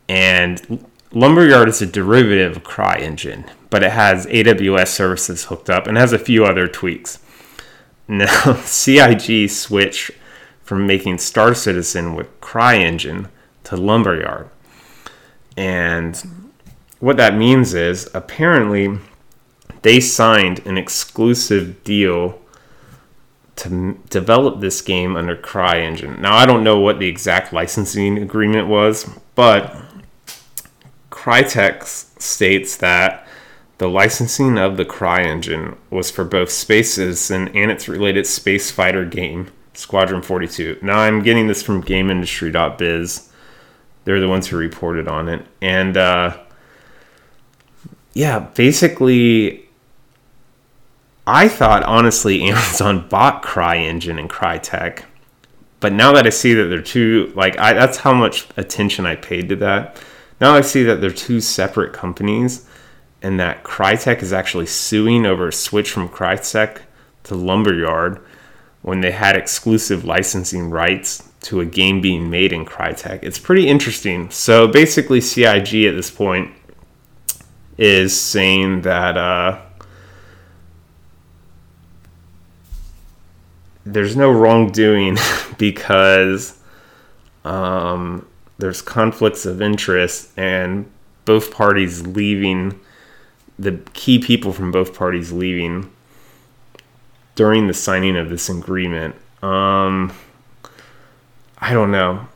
And 0.10 0.86
Lumberyard 1.14 1.70
is 1.70 1.82
a 1.82 1.86
derivative 1.86 2.58
of 2.58 2.64
CryEngine, 2.64 3.50
but 3.70 3.84
it 3.84 3.94
has 3.94 4.26
AWS 4.26 4.90
services 4.90 5.46
hooked 5.46 5.70
up 5.70 5.88
and 5.88 5.96
has 5.96 6.12
a 6.12 6.20
few 6.20 6.44
other 6.44 6.68
tweaks. 6.68 7.20
Now, 8.08 8.54
CIG 8.64 9.50
switched 9.50 10.12
from 10.64 10.88
making 10.88 11.18
Star 11.18 11.54
Citizen 11.54 12.16
with 12.16 12.40
CryEngine 12.42 13.30
to 13.66 13.76
Lumberyard. 13.76 14.50
And 15.56 16.52
what 17.00 17.18
that 17.18 17.36
means 17.36 17.74
is 17.74 18.10
apparently 18.14 19.00
they 19.82 20.00
signed 20.00 20.66
an 20.66 20.78
exclusive 20.78 21.84
deal 21.84 22.40
to 23.58 23.70
m- 23.70 24.04
develop 24.10 24.60
this 24.60 24.82
game 24.82 25.16
under 25.16 25.36
CryEngine. 25.36 26.20
Now, 26.20 26.36
I 26.36 26.46
don't 26.46 26.64
know 26.64 26.80
what 26.80 27.00
the 27.00 27.08
exact 27.08 27.52
licensing 27.52 28.18
agreement 28.18 28.68
was, 28.68 29.10
but 29.36 29.76
Crytek 31.12 31.84
states 31.84 32.78
that 32.78 33.27
the 33.78 33.88
licensing 33.88 34.58
of 34.58 34.78
the 34.78 34.86
CryEngine 34.86 35.78
was 35.90 36.10
for 36.10 36.24
both 36.24 36.50
Space 36.50 36.94
Citizen 36.96 37.50
and 37.50 37.70
its 37.70 37.88
related 37.88 38.26
space 38.26 38.72
fighter 38.72 39.06
game, 39.06 39.52
Squadron 39.74 40.22
42. 40.22 40.80
Now 40.82 41.00
I'm 41.00 41.22
getting 41.22 41.48
this 41.48 41.62
from 41.62 41.84
GameIndustry.biz. 41.84 43.32
They're 44.06 44.20
the 44.20 44.30
ones 44.30 44.48
who 44.48 44.58
reported 44.58 45.08
on 45.08 45.30
it, 45.30 45.46
and 45.62 45.98
uh, 45.98 46.38
yeah, 48.14 48.40
basically, 48.40 49.70
I 51.28 51.48
thought 51.48 51.84
honestly 51.84 52.42
Amazon 52.50 53.08
bought 53.10 53.44
CryEngine 53.44 54.20
and 54.20 54.30
Crytek, 54.30 55.04
but 55.80 55.94
now 55.94 56.14
that 56.14 56.26
I 56.26 56.32
see 56.32 56.54
that 56.56 56.66
they're 56.66 56.82
two, 56.82 57.32
like 57.36 57.60
I, 57.60 57.74
that's 57.74 57.98
how 57.98 58.14
much 58.14 58.48
attention 58.58 59.06
I 59.06 59.18
paid 59.18 59.50
to 59.50 59.56
that. 59.58 60.02
Now 60.40 60.56
I 60.56 60.62
see 60.62 60.84
that 60.84 61.02
they're 61.02 61.12
two 61.12 61.42
separate 61.42 61.94
companies, 61.94 62.68
and 63.22 63.40
that 63.40 63.64
Crytek 63.64 64.22
is 64.22 64.32
actually 64.32 64.68
suing 64.68 65.26
over 65.26 65.48
a 65.48 65.54
switch 65.54 65.92
from 65.92 66.10
Crytek 66.10 66.82
to 67.24 67.36
Lumberyard 67.36 68.22
when 68.82 69.02
they 69.02 69.12
had 69.12 69.36
exclusive 69.36 70.06
licensing 70.06 70.70
rights 70.70 71.30
to 71.42 71.60
a 71.60 71.66
game 71.66 72.02
being 72.02 72.30
made 72.30 72.54
in 72.54 72.66
Crytek. 72.66 73.20
It's 73.24 73.40
pretty 73.40 73.68
interesting. 73.68 74.30
So 74.30 74.68
basically, 74.68 75.22
CIG 75.22 75.86
at 75.86 75.96
this 75.96 76.12
point 76.12 76.52
is 77.78 78.20
saying 78.20 78.82
that 78.82 79.18
uh, 79.18 79.62
there's 83.86 84.16
no 84.16 84.32
wrongdoing 84.32 85.18
because 85.58 86.60
um, 87.46 88.28
there's 88.58 88.82
conflicts 88.82 89.46
of 89.46 89.62
interest 89.62 90.32
and 90.38 90.90
both 91.26 91.52
parties 91.52 92.06
leaving 92.06 92.80
the 93.60 93.80
key 93.94 94.20
people 94.20 94.54
from 94.54 94.72
both 94.72 94.96
parties 94.96 95.32
leaving 95.32 95.92
during 97.36 97.68
the 97.68 97.74
signing 97.74 98.18
of 98.18 98.30
this 98.30 98.50
agreement. 98.50 99.16
Um, 99.42 100.14
I 101.60 101.74
don't 101.74 101.92
know. 101.92 102.28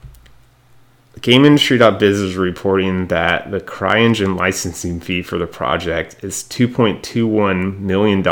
GameIndustry.biz 1.20 2.20
is 2.20 2.36
reporting 2.36 3.08
that 3.08 3.52
the 3.52 3.60
CryEngine 3.60 4.38
licensing 4.38 5.00
fee 5.00 5.22
for 5.22 5.38
the 5.38 5.46
project 5.46 6.24
is 6.24 6.44
$2.21 6.44 7.80
million 7.80 8.20
and 8.20 8.26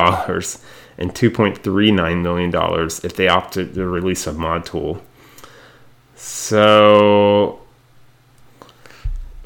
$2.39 1.14 2.22
million 2.22 2.90
if 3.04 3.16
they 3.16 3.28
opt 3.28 3.54
to 3.54 3.66
release 3.66 4.26
a 4.26 4.34
mod 4.34 4.66
tool. 4.66 5.04
So, 6.16 7.62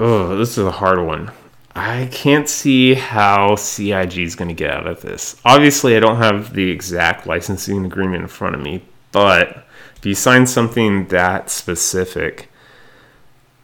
oh, 0.00 0.36
this 0.36 0.56
is 0.56 0.64
a 0.64 0.70
hard 0.70 1.00
one. 1.00 1.30
I 1.76 2.08
can't 2.12 2.48
see 2.48 2.94
how 2.94 3.56
CIG 3.56 4.18
is 4.18 4.36
going 4.36 4.48
to 4.48 4.54
get 4.54 4.70
out 4.70 4.86
of 4.86 5.00
this. 5.00 5.40
Obviously, 5.44 5.96
I 5.96 6.00
don't 6.00 6.18
have 6.18 6.54
the 6.54 6.70
exact 6.70 7.26
licensing 7.26 7.84
agreement 7.84 8.22
in 8.22 8.28
front 8.28 8.54
of 8.54 8.62
me, 8.62 8.82
but 9.10 9.66
if 9.96 10.06
you 10.06 10.14
sign 10.14 10.46
something 10.46 11.08
that 11.08 11.50
specific, 11.50 12.48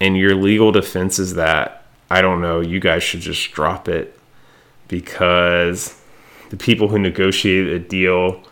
and 0.01 0.17
your 0.17 0.35
legal 0.35 0.73
defense 0.73 1.19
is 1.19 1.35
that 1.35 1.85
I 2.11 2.23
don't 2.23 2.41
know, 2.41 2.61
you 2.61 2.81
guys 2.81 3.03
should 3.03 3.21
just 3.21 3.53
drop 3.53 3.89
it 3.89 4.19
because 4.89 6.01
the 6.49 6.57
people 6.57 6.89
who 6.89 6.99
negotiated 6.99 7.73
a 7.73 7.79
deal 7.79 8.43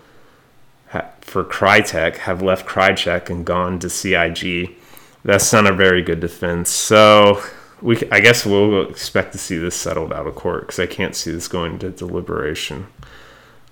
for 1.21 1.45
Crytek 1.45 2.17
have 2.19 2.41
left 2.41 2.67
Crytek 2.67 3.29
and 3.29 3.45
gone 3.45 3.79
to 3.81 3.91
CIG. 3.91 4.77
That's 5.25 5.53
not 5.53 5.67
a 5.67 5.75
very 5.75 6.03
good 6.03 6.21
defense. 6.21 6.71
So 6.71 7.43
we, 7.80 7.99
I 8.11 8.20
guess 8.20 8.44
we'll 8.44 8.88
expect 8.88 9.32
to 9.32 9.38
see 9.38 9.56
this 9.56 9.76
settled 9.76 10.12
out 10.12 10.26
of 10.26 10.35
court 10.35 10.62
because 10.62 10.78
I 10.78 10.87
can't 10.87 11.14
see 11.14 11.30
this 11.30 11.49
going 11.49 11.78
to 11.80 11.90
deliberation. 11.90 12.87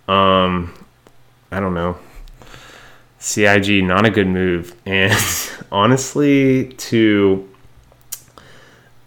Um, 0.09 0.75
I 1.51 1.61
don't 1.61 1.75
know. 1.75 1.99
CIG, 3.19 3.83
not 3.85 4.05
a 4.07 4.11
good 4.11 4.29
move. 4.29 4.75
And 4.87 5.15
honestly, 5.73 6.69
to 6.75 7.49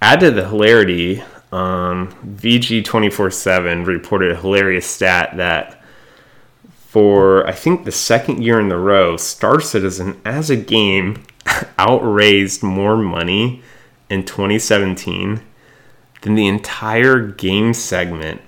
add 0.01 0.19
to 0.19 0.31
the 0.31 0.47
hilarity, 0.47 1.23
um, 1.51 2.09
VG 2.25 2.83
24 2.83 3.31
7 3.31 3.83
reported 3.85 4.31
a 4.31 4.35
hilarious 4.35 4.85
stat 4.85 5.37
that 5.37 5.81
for, 6.87 7.47
I 7.47 7.51
think, 7.51 7.85
the 7.85 7.91
second 7.91 8.43
year 8.43 8.59
in 8.59 8.71
a 8.71 8.77
row, 8.77 9.15
Star 9.15 9.61
Citizen 9.61 10.19
as 10.25 10.49
a 10.49 10.55
game 10.57 11.23
outraised 11.77 12.63
more 12.63 12.97
money 12.97 13.61
in 14.09 14.25
2017 14.25 15.41
than 16.21 16.35
the 16.35 16.47
entire 16.47 17.19
game 17.19 17.73
segment 17.73 18.41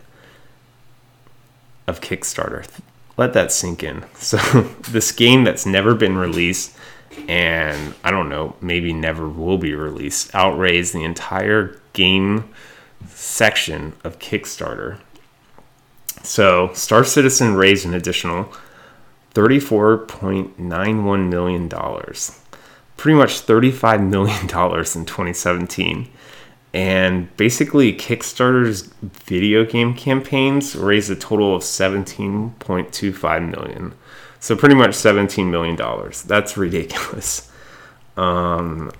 of 1.87 2.01
Kickstarter. 2.01 2.67
Let 3.17 3.33
that 3.33 3.51
sink 3.51 3.83
in. 3.83 4.05
So, 4.15 4.37
this 4.89 5.11
game 5.11 5.43
that's 5.43 5.65
never 5.65 5.95
been 5.95 6.17
released 6.17 6.75
and 7.27 7.93
I 8.03 8.11
don't 8.11 8.29
know, 8.29 8.55
maybe 8.61 8.93
never 8.93 9.27
will 9.27 9.57
be 9.57 9.73
released, 9.73 10.33
outraised 10.33 10.93
the 10.93 11.03
entire 11.03 11.79
game 11.93 12.49
section 13.07 13.93
of 14.03 14.19
Kickstarter. 14.19 14.99
So, 16.23 16.71
Star 16.73 17.03
Citizen 17.03 17.55
raised 17.55 17.85
an 17.85 17.93
additional 17.93 18.53
$34.91 19.33 21.29
million, 21.29 21.69
pretty 23.01 23.17
much 23.17 23.41
$35 23.47 24.07
million 24.07 24.41
in 24.43 24.47
2017. 24.47 26.07
And 26.71 27.35
basically, 27.35 27.93
Kickstarter's 27.93 28.93
video 29.01 29.65
game 29.65 29.95
campaigns 29.95 30.75
raised 30.75 31.09
a 31.09 31.15
total 31.15 31.55
of 31.55 31.63
17.25 31.63 33.51
million. 33.51 33.95
So 34.39 34.55
pretty 34.55 34.75
much 34.75 34.91
$17 34.91 35.49
million. 35.49 35.75
That's 36.27 36.55
ridiculous. 36.55 37.51
Um, 38.15 38.91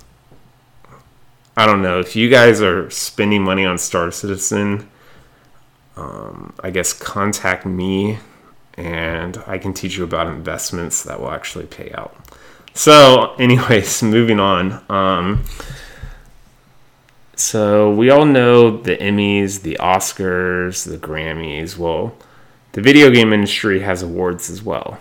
I 1.56 1.64
don't 1.64 1.80
know. 1.80 2.00
If 2.00 2.16
you 2.16 2.28
guys 2.28 2.60
are 2.60 2.90
spending 2.90 3.44
money 3.44 3.64
on 3.64 3.78
Star 3.78 4.10
Citizen, 4.10 4.90
um, 5.96 6.54
I 6.60 6.70
guess 6.70 6.92
contact 6.92 7.64
me 7.64 8.18
and 8.74 9.40
I 9.46 9.58
can 9.58 9.72
teach 9.72 9.96
you 9.96 10.02
about 10.02 10.26
investments 10.26 11.04
that 11.04 11.20
will 11.20 11.30
actually 11.30 11.66
pay 11.66 11.92
out. 11.92 12.16
So, 12.74 13.34
anyways, 13.38 14.02
moving 14.02 14.40
on. 14.40 14.82
Um, 14.88 15.44
so, 17.36 17.90
we 17.92 18.10
all 18.10 18.24
know 18.24 18.76
the 18.76 18.96
Emmys, 18.96 19.62
the 19.62 19.76
Oscars, 19.80 20.88
the 20.88 20.98
Grammys. 20.98 21.76
Well, 21.76 22.14
the 22.72 22.80
video 22.80 23.10
game 23.10 23.32
industry 23.32 23.80
has 23.80 24.02
awards 24.02 24.48
as 24.50 24.62
well 24.62 24.98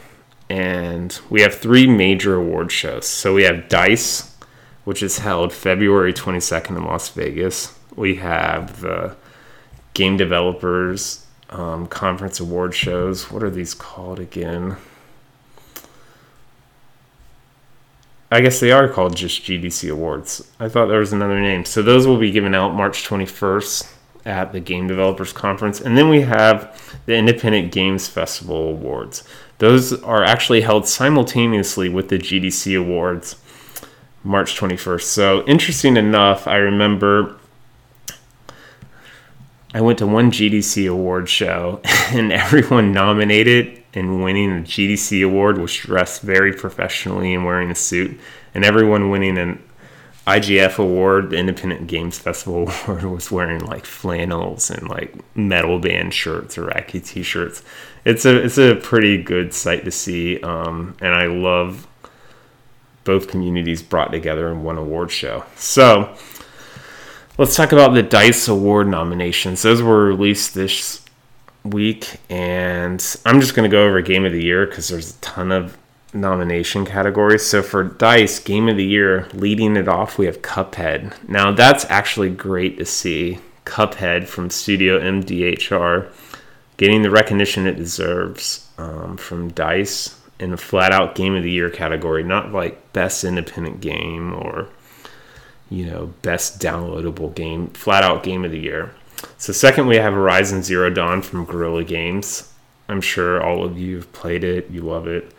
and 0.51 1.17
we 1.29 1.39
have 1.41 1.55
three 1.55 1.87
major 1.87 2.35
award 2.35 2.73
shows. 2.73 3.07
So 3.07 3.33
we 3.33 3.43
have 3.43 3.69
DICE, 3.69 4.35
which 4.83 5.01
is 5.01 5.19
held 5.19 5.53
February 5.53 6.13
22nd 6.13 6.75
in 6.75 6.83
Las 6.83 7.07
Vegas. 7.07 7.79
We 7.95 8.15
have 8.15 8.81
the 8.81 9.15
Game 9.93 10.17
Developers 10.17 11.25
um, 11.49 11.87
Conference 11.87 12.41
Award 12.41 12.75
shows. 12.75 13.31
What 13.31 13.43
are 13.43 13.49
these 13.49 13.73
called 13.73 14.19
again? 14.19 14.75
I 18.31 18.39
guess 18.39 18.61
they 18.61 18.71
are 18.71 18.87
called 18.87 19.15
just 19.15 19.43
GDC 19.43 19.91
Awards. 19.91 20.49
I 20.57 20.69
thought 20.69 20.85
there 20.85 20.99
was 20.99 21.11
another 21.11 21.41
name. 21.41 21.65
So 21.65 21.81
those 21.81 22.07
will 22.07 22.17
be 22.17 22.31
given 22.31 22.55
out 22.55 22.73
March 22.73 23.03
21st 23.03 23.91
at 24.25 24.53
the 24.53 24.61
Game 24.61 24.87
Developers 24.87 25.33
Conference. 25.33 25.81
And 25.81 25.97
then 25.97 26.07
we 26.07 26.21
have 26.21 27.01
the 27.05 27.15
Independent 27.15 27.73
Games 27.73 28.07
Festival 28.07 28.69
Awards. 28.69 29.25
Those 29.57 30.01
are 30.01 30.23
actually 30.23 30.61
held 30.61 30.87
simultaneously 30.87 31.89
with 31.89 32.07
the 32.07 32.17
GDC 32.17 32.79
Awards, 32.79 33.35
March 34.23 34.57
21st. 34.57 35.01
So, 35.01 35.43
interesting 35.45 35.97
enough, 35.97 36.47
I 36.47 36.55
remember 36.55 37.37
I 39.73 39.81
went 39.81 39.99
to 39.99 40.07
one 40.07 40.31
GDC 40.31 40.89
award 40.89 41.27
show 41.27 41.81
and 42.11 42.31
everyone 42.31 42.93
nominated 42.93 43.80
and 43.93 44.23
winning 44.23 44.51
a 44.51 44.61
GDC 44.61 45.25
award 45.25 45.57
was 45.57 45.75
dressed 45.75 46.21
very 46.21 46.53
professionally 46.53 47.33
and 47.33 47.45
wearing 47.45 47.71
a 47.71 47.75
suit. 47.75 48.19
And 48.53 48.63
everyone 48.63 49.09
winning 49.09 49.37
an 49.37 49.63
IGF 50.27 50.77
award, 50.79 51.31
the 51.31 51.37
Independent 51.37 51.87
Games 51.87 52.17
Festival 52.17 52.71
award, 52.83 53.03
was 53.03 53.31
wearing 53.31 53.65
like 53.65 53.85
flannels 53.85 54.69
and 54.69 54.87
like 54.87 55.15
metal 55.35 55.79
band 55.79 56.13
shirts 56.13 56.57
or 56.57 56.67
Racky 56.67 57.03
t-shirts 57.05 57.63
it's 58.05 58.25
a 58.25 58.43
it's 58.43 58.57
a 58.57 58.75
pretty 58.75 59.21
good 59.21 59.53
sight 59.53 59.85
to 59.85 59.91
see, 59.91 60.39
um, 60.41 60.95
and 61.01 61.13
I 61.13 61.27
love 61.27 61.87
both 63.03 63.27
communities 63.27 63.81
brought 63.81 64.11
together 64.11 64.51
in 64.51 64.63
one 64.63 64.77
award 64.77 65.11
show. 65.11 65.43
So 65.55 66.15
let's 67.37 67.55
talk 67.55 67.71
about 67.71 67.93
the 67.93 68.03
Dice 68.03 68.47
Award 68.47 68.87
nominations. 68.87 69.61
Those 69.61 69.81
were 69.81 70.05
released 70.05 70.53
this 70.53 71.00
week, 71.63 72.19
and 72.29 73.03
I'm 73.25 73.39
just 73.39 73.55
going 73.55 73.69
to 73.69 73.73
go 73.73 73.85
over 73.85 74.01
Game 74.01 74.25
of 74.25 74.31
the 74.31 74.43
Year 74.43 74.65
because 74.65 74.87
there's 74.87 75.15
a 75.15 75.19
ton 75.21 75.51
of 75.51 75.77
nomination 76.13 76.85
categories. 76.85 77.45
So 77.45 77.61
for 77.61 77.83
Dice 77.83 78.39
Game 78.39 78.67
of 78.67 78.77
the 78.77 78.85
Year, 78.85 79.27
leading 79.33 79.77
it 79.77 79.87
off, 79.87 80.17
we 80.17 80.25
have 80.25 80.41
Cuphead. 80.41 81.13
Now 81.27 81.51
that's 81.51 81.85
actually 81.89 82.29
great 82.29 82.77
to 82.77 82.85
see. 82.85 83.39
Cuphead 83.65 84.27
from 84.27 84.49
Studio 84.49 84.99
MDHR 84.99 86.11
getting 86.77 87.03
the 87.03 87.11
recognition 87.11 87.67
it 87.67 87.75
deserves 87.75 88.67
um, 88.79 89.15
from 89.15 89.51
Dice 89.51 90.19
in 90.39 90.49
the 90.49 90.57
flat 90.57 90.91
out 90.91 91.13
game 91.13 91.35
of 91.35 91.43
the 91.43 91.51
year 91.51 91.69
category, 91.69 92.23
not 92.23 92.51
like 92.51 92.91
best 92.91 93.23
independent 93.23 93.79
game 93.79 94.33
or 94.33 94.67
you 95.69 95.85
know 95.85 96.07
best 96.23 96.59
downloadable 96.59 97.33
game, 97.35 97.67
flat 97.67 98.03
out 98.03 98.23
game 98.23 98.43
of 98.43 98.51
the 98.51 98.59
year. 98.59 98.93
So 99.37 99.53
second, 99.53 99.87
we 99.87 99.97
have 99.97 100.13
Horizon 100.13 100.63
Zero 100.63 100.89
Dawn 100.89 101.21
from 101.21 101.45
Guerrilla 101.45 101.83
Games. 101.83 102.51
I'm 102.87 103.01
sure 103.01 103.41
all 103.41 103.63
of 103.63 103.77
you 103.77 103.97
have 103.97 104.11
played 104.11 104.43
it, 104.43 104.69
you 104.69 104.81
love 104.81 105.07
it. 105.07 105.33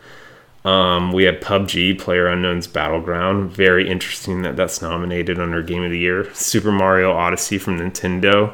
Um, 0.65 1.11
we 1.11 1.25
have 1.25 1.35
PUBG, 1.35 1.99
Player 1.99 2.27
Unknown's 2.27 2.67
Battleground. 2.67 3.51
Very 3.51 3.89
interesting 3.89 4.43
that 4.43 4.55
that's 4.55 4.81
nominated 4.81 5.39
under 5.39 5.61
Game 5.61 5.83
of 5.83 5.91
the 5.91 5.99
Year. 5.99 6.33
Super 6.33 6.71
Mario 6.71 7.11
Odyssey 7.11 7.57
from 7.57 7.79
Nintendo. 7.79 8.53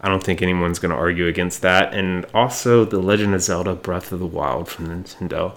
I 0.00 0.08
don't 0.08 0.22
think 0.22 0.40
anyone's 0.40 0.78
going 0.78 0.90
to 0.90 0.96
argue 0.96 1.26
against 1.26 1.60
that. 1.60 1.92
And 1.92 2.24
also 2.32 2.86
The 2.86 2.98
Legend 2.98 3.34
of 3.34 3.42
Zelda 3.42 3.74
Breath 3.74 4.10
of 4.10 4.20
the 4.20 4.26
Wild 4.26 4.68
from 4.68 4.88
Nintendo. 4.88 5.56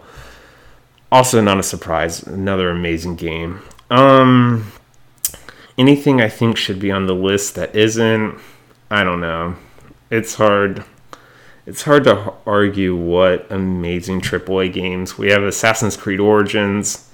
Also, 1.11 1.39
not 1.39 1.59
a 1.59 1.63
surprise. 1.63 2.23
Another 2.23 2.69
amazing 2.69 3.15
game. 3.15 3.61
Um, 3.89 4.71
anything 5.77 6.21
I 6.21 6.27
think 6.27 6.57
should 6.57 6.79
be 6.79 6.91
on 6.91 7.05
the 7.05 7.15
list 7.15 7.55
that 7.55 7.73
isn't, 7.75 8.39
I 8.93 9.03
don't 9.03 9.21
know. 9.21 9.55
It's 10.11 10.35
hard 10.35 10.83
it's 11.65 11.81
hard 11.81 12.03
to 12.03 12.31
argue 12.45 12.95
what 12.95 13.51
amazing 13.51 14.21
AAA 14.21 14.71
games 14.71 15.17
we 15.17 15.31
have. 15.31 15.41
Assassin's 15.41 15.97
Creed 15.97 16.19
Origins. 16.19 17.09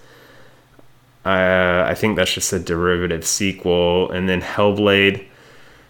Uh, 1.25 1.85
I 1.87 1.93
think 1.95 2.17
that's 2.17 2.33
just 2.33 2.51
a 2.51 2.59
derivative 2.59 3.25
sequel, 3.25 4.11
and 4.11 4.27
then 4.27 4.41
Hellblade, 4.41 5.25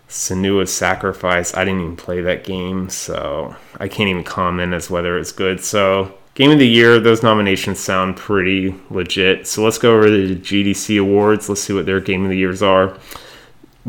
Senua's 0.08 0.72
Sacrifice. 0.72 1.58
I 1.58 1.66
didn't 1.66 1.82
even 1.82 1.96
play 1.96 2.22
that 2.22 2.44
game, 2.44 2.90
so 2.90 3.56
I 3.80 3.88
can't 3.88 4.10
even 4.10 4.24
comment 4.24 4.74
as 4.74 4.92
whether 4.92 5.18
it's 5.18 5.32
good. 5.32 5.60
So, 5.64 6.14
Game 6.36 6.52
of 6.52 6.60
the 6.60 6.68
Year, 6.68 7.00
those 7.00 7.24
nominations 7.24 7.80
sound 7.80 8.16
pretty 8.16 8.76
legit. 8.92 9.48
So 9.48 9.64
let's 9.64 9.80
go 9.80 9.96
over 9.96 10.10
the 10.10 10.36
GDC 10.36 11.02
awards. 11.02 11.50
Let's 11.50 11.62
see 11.62 11.74
what 11.74 11.88
their 11.88 12.00
Game 12.00 12.24
of 12.26 12.30
the 12.30 12.38
Years 12.38 12.62
are. 12.62 12.96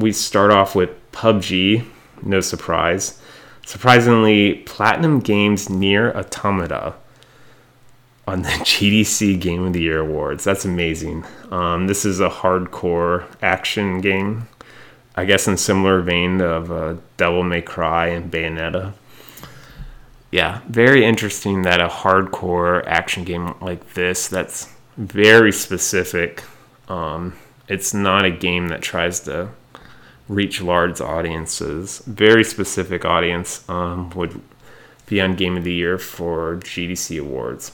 We 0.01 0.13
start 0.13 0.51
off 0.51 0.75
with 0.75 0.91
PUBG, 1.13 1.85
no 2.23 2.41
surprise. 2.41 3.21
Surprisingly, 3.67 4.55
Platinum 4.65 5.21
Games 5.21 5.69
NieR 5.69 6.15
Automata 6.17 6.95
on 8.27 8.41
the 8.41 8.49
GDC 8.49 9.39
Game 9.39 9.63
of 9.63 9.75
the 9.75 9.83
Year 9.83 10.01
awards. 10.01 10.43
That's 10.43 10.65
amazing. 10.65 11.27
Um, 11.51 11.87
this 11.87 12.07
is 12.07 12.19
a 12.19 12.31
hardcore 12.31 13.27
action 13.43 14.01
game, 14.01 14.49
I 15.17 15.27
guess 15.27 15.47
in 15.47 15.59
similar 15.59 16.01
vein 16.01 16.41
of 16.41 16.73
uh, 16.73 16.97
Devil 17.19 17.43
May 17.43 17.61
Cry 17.61 18.07
and 18.07 18.33
Bayonetta. 18.33 18.95
Yeah, 20.33 20.63
very 20.67 21.05
interesting 21.05 21.61
that 21.63 21.83
a 21.83 21.89
hardcore 21.89 22.87
action 22.87 23.25
game 23.25 23.55
like 23.61 23.93
this 23.93 24.29
that's 24.29 24.73
very 24.97 25.53
specific. 25.53 26.43
Um, 26.89 27.35
it's 27.69 27.93
not 27.93 28.25
a 28.25 28.31
game 28.31 28.69
that 28.69 28.81
tries 28.81 29.21
to 29.21 29.51
reach 30.31 30.62
large 30.62 31.01
audiences. 31.01 31.99
Very 32.07 32.45
specific 32.45 33.05
audience 33.05 33.69
um, 33.69 34.11
would 34.11 34.40
be 35.07 35.21
on 35.21 35.35
Game 35.35 35.57
of 35.57 35.64
the 35.64 35.73
Year 35.73 35.99
for 35.99 36.57
GDC 36.57 37.21
awards. 37.21 37.73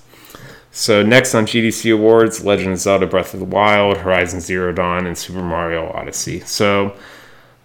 So 0.73 1.03
next 1.03 1.35
on 1.35 1.47
GDC 1.47 1.92
awards, 1.92 2.45
Legend 2.45 2.73
of 2.73 2.79
Zelda: 2.79 3.07
Breath 3.07 3.35
of 3.35 3.40
the 3.40 3.47
Wild, 3.47 3.99
Horizon 3.99 4.40
Zero 4.40 4.73
Dawn, 4.73 5.07
and 5.07 5.16
Super 5.16 5.42
Mario 5.42 5.90
Odyssey. 5.92 6.40
So 6.40 6.97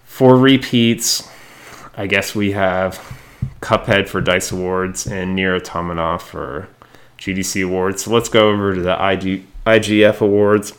for 0.04 0.38
repeats, 0.38 1.28
I 1.96 2.08
guess 2.08 2.36
we 2.36 2.52
have 2.52 3.00
Cuphead 3.62 4.10
for 4.10 4.20
Dice 4.20 4.52
Awards 4.52 5.08
and 5.08 5.38
NieR 5.38 5.56
Automata 5.56 6.24
for 6.24 6.68
GDC 7.18 7.66
awards. 7.66 8.04
So 8.04 8.12
let's 8.12 8.30
go 8.30 8.50
over 8.50 8.76
to 8.76 8.82
the 8.82 8.94
IG, 8.94 9.46
IGF 9.66 10.20
awards. 10.20 10.74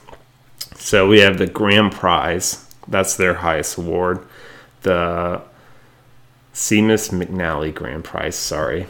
So 0.77 1.09
we 1.09 1.21
have 1.21 1.39
the 1.39 1.47
grand 1.47 1.93
prize 1.93 2.62
that's 2.89 3.17
their 3.17 3.35
highest 3.35 3.79
award. 3.79 4.27
The 4.83 5.43
Seamus 6.55 7.11
McNally 7.11 7.75
Grand 7.75 8.05
Prize, 8.05 8.37
sorry. 8.37 8.87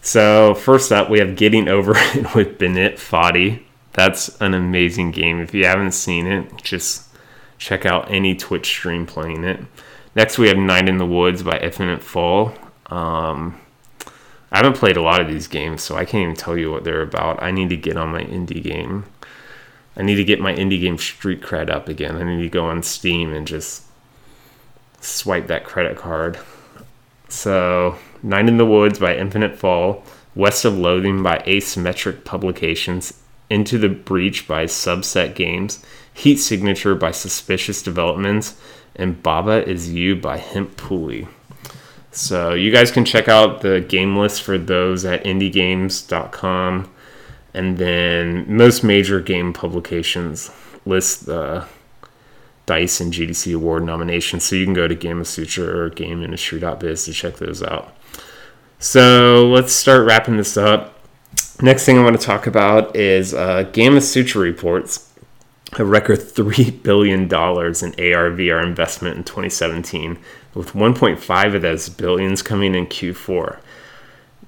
So, 0.00 0.54
first 0.54 0.92
up, 0.92 1.10
we 1.10 1.18
have 1.18 1.36
Getting 1.36 1.68
Over 1.68 1.94
It 2.14 2.34
with 2.34 2.58
Bennett 2.58 2.96
Foddy. 2.96 3.64
That's 3.92 4.40
an 4.40 4.54
amazing 4.54 5.10
game. 5.10 5.40
If 5.40 5.54
you 5.54 5.64
haven't 5.66 5.92
seen 5.92 6.26
it, 6.26 6.62
just 6.62 7.08
check 7.58 7.84
out 7.86 8.10
any 8.10 8.34
Twitch 8.34 8.66
stream 8.66 9.06
playing 9.06 9.44
it. 9.44 9.60
Next, 10.14 10.38
we 10.38 10.48
have 10.48 10.56
Night 10.56 10.88
in 10.88 10.98
the 10.98 11.06
Woods 11.06 11.42
by 11.42 11.58
Infinite 11.58 12.02
Fall. 12.02 12.54
Um, 12.86 13.60
I 14.52 14.58
haven't 14.58 14.76
played 14.76 14.96
a 14.96 15.02
lot 15.02 15.20
of 15.20 15.28
these 15.28 15.48
games, 15.48 15.82
so 15.82 15.96
I 15.96 16.04
can't 16.04 16.22
even 16.22 16.36
tell 16.36 16.56
you 16.56 16.70
what 16.70 16.84
they're 16.84 17.02
about. 17.02 17.42
I 17.42 17.50
need 17.50 17.70
to 17.70 17.76
get 17.76 17.96
on 17.96 18.12
my 18.12 18.22
indie 18.22 18.62
game 18.62 19.04
I 19.96 20.02
need 20.02 20.16
to 20.16 20.24
get 20.24 20.40
my 20.40 20.54
indie 20.54 20.80
game 20.80 20.98
street 20.98 21.40
cred 21.40 21.70
up 21.70 21.88
again. 21.88 22.16
I 22.16 22.24
need 22.24 22.42
to 22.42 22.48
go 22.50 22.66
on 22.66 22.82
Steam 22.82 23.32
and 23.32 23.46
just 23.46 23.84
swipe 25.00 25.46
that 25.46 25.64
credit 25.64 25.96
card. 25.96 26.38
So, 27.28 27.96
Night 28.22 28.48
in 28.48 28.58
the 28.58 28.66
Woods 28.66 28.98
by 28.98 29.16
Infinite 29.16 29.58
Fall, 29.58 30.04
West 30.34 30.64
of 30.64 30.76
Loathing 30.76 31.22
by 31.22 31.38
Asymmetric 31.38 32.24
Publications, 32.24 33.14
Into 33.48 33.78
the 33.78 33.88
Breach 33.88 34.46
by 34.46 34.64
Subset 34.64 35.34
Games, 35.34 35.84
Heat 36.12 36.36
Signature 36.36 36.94
by 36.94 37.10
Suspicious 37.10 37.82
Developments, 37.82 38.60
and 38.94 39.22
Baba 39.22 39.66
Is 39.68 39.92
You 39.92 40.14
by 40.14 40.38
Hempuli. 40.38 41.26
So, 42.10 42.54
you 42.54 42.70
guys 42.70 42.90
can 42.90 43.04
check 43.04 43.28
out 43.28 43.60
the 43.60 43.80
game 43.80 44.16
list 44.16 44.42
for 44.42 44.56
those 44.56 45.04
at 45.04 45.24
indiegames.com 45.24 46.90
and 47.56 47.78
then 47.78 48.44
most 48.54 48.84
major 48.84 49.18
game 49.18 49.54
publications 49.54 50.50
list 50.84 51.24
the 51.24 51.66
dice 52.66 53.00
and 53.00 53.12
gdc 53.12 53.54
award 53.54 53.82
nominations. 53.82 54.44
So 54.44 54.56
you 54.56 54.66
can 54.66 54.74
go 54.74 54.86
to 54.86 54.94
gamasutra 54.94 55.66
or 55.66 55.90
gameindustry.biz 55.90 57.06
to 57.06 57.12
check 57.12 57.36
those 57.36 57.62
out. 57.62 57.96
So 58.78 59.48
let's 59.48 59.72
start 59.72 60.06
wrapping 60.06 60.36
this 60.36 60.58
up. 60.58 60.92
Next 61.62 61.86
thing 61.86 61.98
i 61.98 62.04
want 62.04 62.20
to 62.20 62.26
talk 62.26 62.46
about 62.46 62.94
is 62.94 63.32
uh, 63.32 63.64
gamasutra 63.72 64.42
reports. 64.42 65.10
A 65.78 65.84
record 65.84 66.20
$3 66.20 66.82
billion 66.82 67.22
in 67.22 67.28
AR/VR 67.28 68.62
investment 68.62 69.16
in 69.16 69.24
2017, 69.24 70.18
with 70.54 70.74
1.5 70.74 71.54
of 71.54 71.62
those 71.62 71.88
billions 71.88 72.42
coming 72.42 72.74
in 72.74 72.86
Q4. 72.86 73.58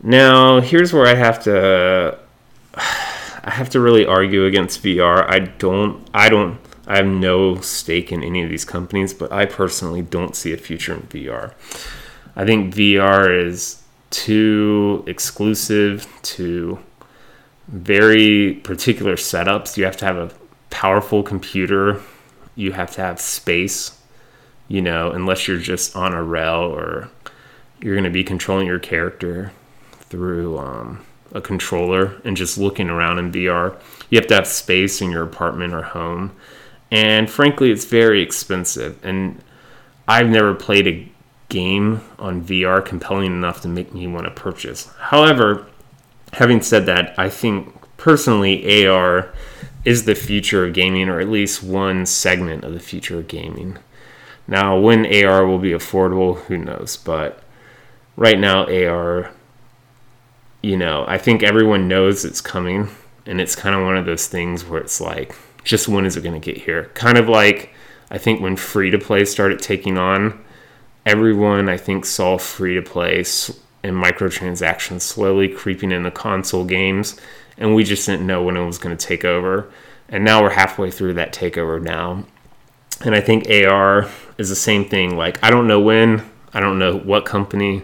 Now, 0.02 0.60
here's 0.60 0.92
where 0.92 1.06
I 1.06 1.14
have 1.14 1.42
to 1.44 2.18
I 2.78 3.50
have 3.50 3.70
to 3.70 3.80
really 3.80 4.04
argue 4.04 4.44
against 4.44 4.82
VR. 4.82 5.28
I 5.28 5.40
don't. 5.40 6.08
I 6.14 6.28
don't. 6.28 6.58
I 6.86 6.96
have 6.96 7.06
no 7.06 7.60
stake 7.60 8.12
in 8.12 8.22
any 8.22 8.42
of 8.42 8.50
these 8.50 8.64
companies, 8.64 9.12
but 9.12 9.30
I 9.30 9.44
personally 9.46 10.02
don't 10.02 10.34
see 10.34 10.52
a 10.52 10.56
future 10.56 10.94
in 10.94 11.02
VR. 11.02 11.52
I 12.34 12.44
think 12.44 12.74
VR 12.74 13.46
is 13.46 13.82
too 14.10 15.04
exclusive 15.06 16.06
to 16.22 16.78
very 17.68 18.54
particular 18.64 19.16
setups. 19.16 19.76
You 19.76 19.84
have 19.84 19.96
to 19.98 20.04
have 20.04 20.16
a 20.16 20.30
powerful 20.70 21.22
computer. 21.22 22.00
You 22.54 22.72
have 22.72 22.92
to 22.92 23.02
have 23.02 23.20
space. 23.20 24.00
You 24.68 24.82
know, 24.82 25.10
unless 25.10 25.48
you're 25.48 25.58
just 25.58 25.96
on 25.96 26.12
a 26.12 26.22
rail 26.22 26.60
or 26.60 27.10
you're 27.80 27.94
going 27.94 28.04
to 28.04 28.10
be 28.10 28.24
controlling 28.24 28.66
your 28.66 28.78
character 28.78 29.52
through 30.08 30.58
um, 30.58 31.04
a 31.32 31.40
controller 31.40 32.20
and 32.24 32.36
just 32.36 32.58
looking 32.58 32.88
around 32.88 33.18
in 33.18 33.32
VR. 33.32 33.78
You 34.10 34.18
have 34.18 34.28
to 34.28 34.34
have 34.34 34.46
space 34.46 35.00
in 35.00 35.10
your 35.10 35.22
apartment 35.22 35.74
or 35.74 35.82
home. 35.82 36.34
And 36.90 37.30
frankly, 37.30 37.70
it's 37.70 37.84
very 37.84 38.22
expensive. 38.22 38.98
And 39.04 39.42
I've 40.06 40.28
never 40.28 40.54
played 40.54 40.86
a 40.86 41.12
game 41.48 42.02
on 42.18 42.44
VR 42.44 42.84
compelling 42.84 43.32
enough 43.32 43.60
to 43.62 43.68
make 43.68 43.92
me 43.92 44.06
want 44.06 44.24
to 44.24 44.30
purchase. 44.30 44.90
However, 44.98 45.66
having 46.32 46.62
said 46.62 46.86
that, 46.86 47.18
I 47.18 47.28
think 47.28 47.74
personally 47.96 48.86
AR 48.86 49.32
is 49.84 50.04
the 50.04 50.14
future 50.14 50.66
of 50.66 50.74
gaming, 50.74 51.08
or 51.08 51.20
at 51.20 51.28
least 51.28 51.62
one 51.62 52.04
segment 52.04 52.64
of 52.64 52.72
the 52.72 52.80
future 52.80 53.18
of 53.18 53.28
gaming. 53.28 53.78
Now, 54.46 54.78
when 54.78 55.06
AR 55.06 55.46
will 55.46 55.58
be 55.58 55.70
affordable, 55.70 56.38
who 56.44 56.56
knows? 56.56 56.96
But 56.96 57.42
right 58.16 58.38
now, 58.38 58.64
AR 58.64 59.30
you 60.62 60.76
know, 60.76 61.04
I 61.06 61.18
think 61.18 61.42
everyone 61.42 61.88
knows 61.88 62.24
it's 62.24 62.40
coming, 62.40 62.88
and 63.26 63.40
it's 63.40 63.56
kind 63.56 63.74
of 63.74 63.84
one 63.84 63.96
of 63.96 64.06
those 64.06 64.26
things 64.26 64.64
where 64.64 64.80
it's 64.80 65.00
like, 65.00 65.34
just 65.64 65.88
when 65.88 66.06
is 66.06 66.16
it 66.16 66.22
going 66.22 66.40
to 66.40 66.52
get 66.52 66.62
here? 66.62 66.84
Kind 66.94 67.18
of 67.18 67.28
like 67.28 67.74
I 68.10 68.18
think 68.18 68.40
when 68.40 68.56
free 68.56 68.90
to 68.90 68.98
play 68.98 69.24
started 69.24 69.58
taking 69.60 69.98
on, 69.98 70.42
everyone 71.04 71.68
I 71.68 71.76
think 71.76 72.06
saw 72.06 72.38
free 72.38 72.74
to 72.74 72.82
play 72.82 73.18
and 73.82 73.96
microtransactions 73.96 75.02
slowly 75.02 75.48
creeping 75.48 75.92
into 75.92 76.10
console 76.10 76.64
games, 76.64 77.20
and 77.56 77.74
we 77.74 77.84
just 77.84 78.06
didn't 78.06 78.26
know 78.26 78.42
when 78.42 78.56
it 78.56 78.64
was 78.64 78.78
going 78.78 78.96
to 78.96 79.06
take 79.06 79.24
over. 79.24 79.70
And 80.08 80.24
now 80.24 80.42
we're 80.42 80.50
halfway 80.50 80.90
through 80.90 81.14
that 81.14 81.34
takeover 81.34 81.82
now. 81.82 82.24
And 83.04 83.14
I 83.14 83.20
think 83.20 83.48
AR 83.48 84.08
is 84.38 84.48
the 84.48 84.56
same 84.56 84.88
thing. 84.88 85.16
Like, 85.16 85.42
I 85.44 85.50
don't 85.50 85.68
know 85.68 85.80
when, 85.80 86.28
I 86.52 86.60
don't 86.60 86.78
know 86.78 86.96
what 86.96 87.26
company, 87.26 87.82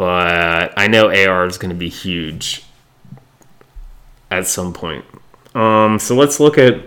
but 0.00 0.72
I 0.78 0.86
know 0.86 1.08
AR 1.10 1.44
is 1.44 1.58
going 1.58 1.68
to 1.68 1.76
be 1.76 1.90
huge. 1.90 2.64
at 4.30 4.46
some 4.46 4.72
point. 4.72 5.04
Um, 5.54 5.98
so 5.98 6.14
let's 6.14 6.40
look 6.40 6.56
at 6.56 6.86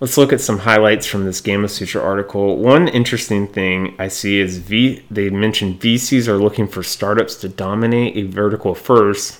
let's 0.00 0.16
look 0.16 0.32
at 0.32 0.40
some 0.40 0.60
highlights 0.60 1.04
from 1.04 1.26
this 1.26 1.42
Gamasutra 1.42 2.02
article. 2.02 2.56
One 2.56 2.88
interesting 2.88 3.46
thing 3.46 3.94
I 3.98 4.08
see 4.08 4.40
is 4.40 4.56
V. 4.56 5.04
They 5.10 5.28
mentioned 5.28 5.80
VCs 5.80 6.28
are 6.28 6.38
looking 6.38 6.66
for 6.66 6.82
startups 6.82 7.34
to 7.42 7.50
dominate 7.50 8.16
a 8.16 8.22
vertical 8.22 8.74
first, 8.74 9.38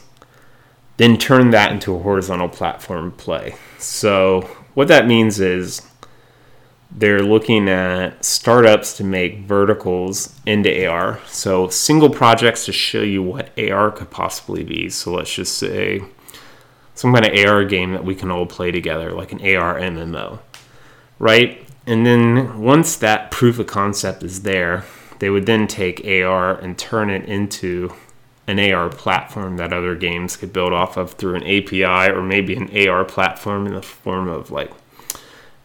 then 0.98 1.16
turn 1.16 1.52
that 1.52 1.72
into 1.72 1.94
a 1.94 2.00
horizontal 2.00 2.50
platform 2.50 3.12
play. 3.12 3.54
So 3.78 4.42
what 4.74 4.88
that 4.88 5.06
means 5.06 5.40
is 5.40 5.80
they're 6.92 7.22
looking 7.22 7.68
at 7.68 8.24
startups 8.24 8.96
to 8.96 9.04
make 9.04 9.40
verticals 9.40 10.34
into 10.44 10.86
AR. 10.86 11.20
So 11.26 11.68
single 11.68 12.10
projects 12.10 12.64
to 12.66 12.72
show 12.72 13.02
you 13.02 13.22
what 13.22 13.56
AR 13.58 13.90
could 13.90 14.10
possibly 14.10 14.64
be. 14.64 14.90
So 14.90 15.12
let's 15.12 15.32
just 15.32 15.56
say 15.56 16.02
some 16.94 17.14
kind 17.14 17.26
of 17.26 17.46
AR 17.46 17.64
game 17.64 17.92
that 17.92 18.04
we 18.04 18.14
can 18.14 18.30
all 18.30 18.46
play 18.46 18.70
together, 18.70 19.12
like 19.12 19.32
an 19.32 19.40
AR 19.40 19.78
MMO, 19.78 20.40
right? 21.18 21.66
And 21.86 22.04
then 22.04 22.60
once 22.60 22.96
that 22.96 23.30
proof 23.30 23.58
of 23.58 23.66
concept 23.66 24.22
is 24.22 24.42
there, 24.42 24.84
they 25.20 25.30
would 25.30 25.46
then 25.46 25.66
take 25.66 26.04
AR 26.04 26.54
and 26.54 26.76
turn 26.76 27.08
it 27.08 27.24
into 27.26 27.92
an 28.46 28.58
AR 28.58 28.88
platform 28.88 29.56
that 29.58 29.72
other 29.72 29.94
games 29.94 30.36
could 30.36 30.52
build 30.52 30.72
off 30.72 30.96
of 30.96 31.12
through 31.12 31.36
an 31.36 31.44
API 31.44 32.10
or 32.10 32.22
maybe 32.22 32.56
an 32.56 32.88
AR 32.88 33.04
platform 33.04 33.66
in 33.66 33.74
the 33.74 33.82
form 33.82 34.28
of 34.28 34.50
like 34.50 34.72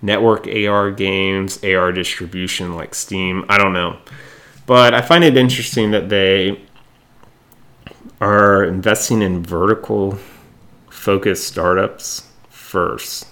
network 0.06 0.48
AR 0.48 0.92
games, 0.92 1.64
AR 1.64 1.92
distribution 1.92 2.76
like 2.76 2.94
Steam. 2.94 3.44
I 3.50 3.58
don't 3.58 3.74
know. 3.74 3.98
But 4.66 4.94
I 4.94 5.02
find 5.02 5.24
it 5.24 5.36
interesting 5.36 5.92
that 5.92 6.10
they 6.10 6.62
are 8.22 8.64
investing 8.64 9.22
in 9.22 9.44
vertical 9.44 10.18
focused 10.90 11.48
startups 11.48 12.28
first. 12.50 13.28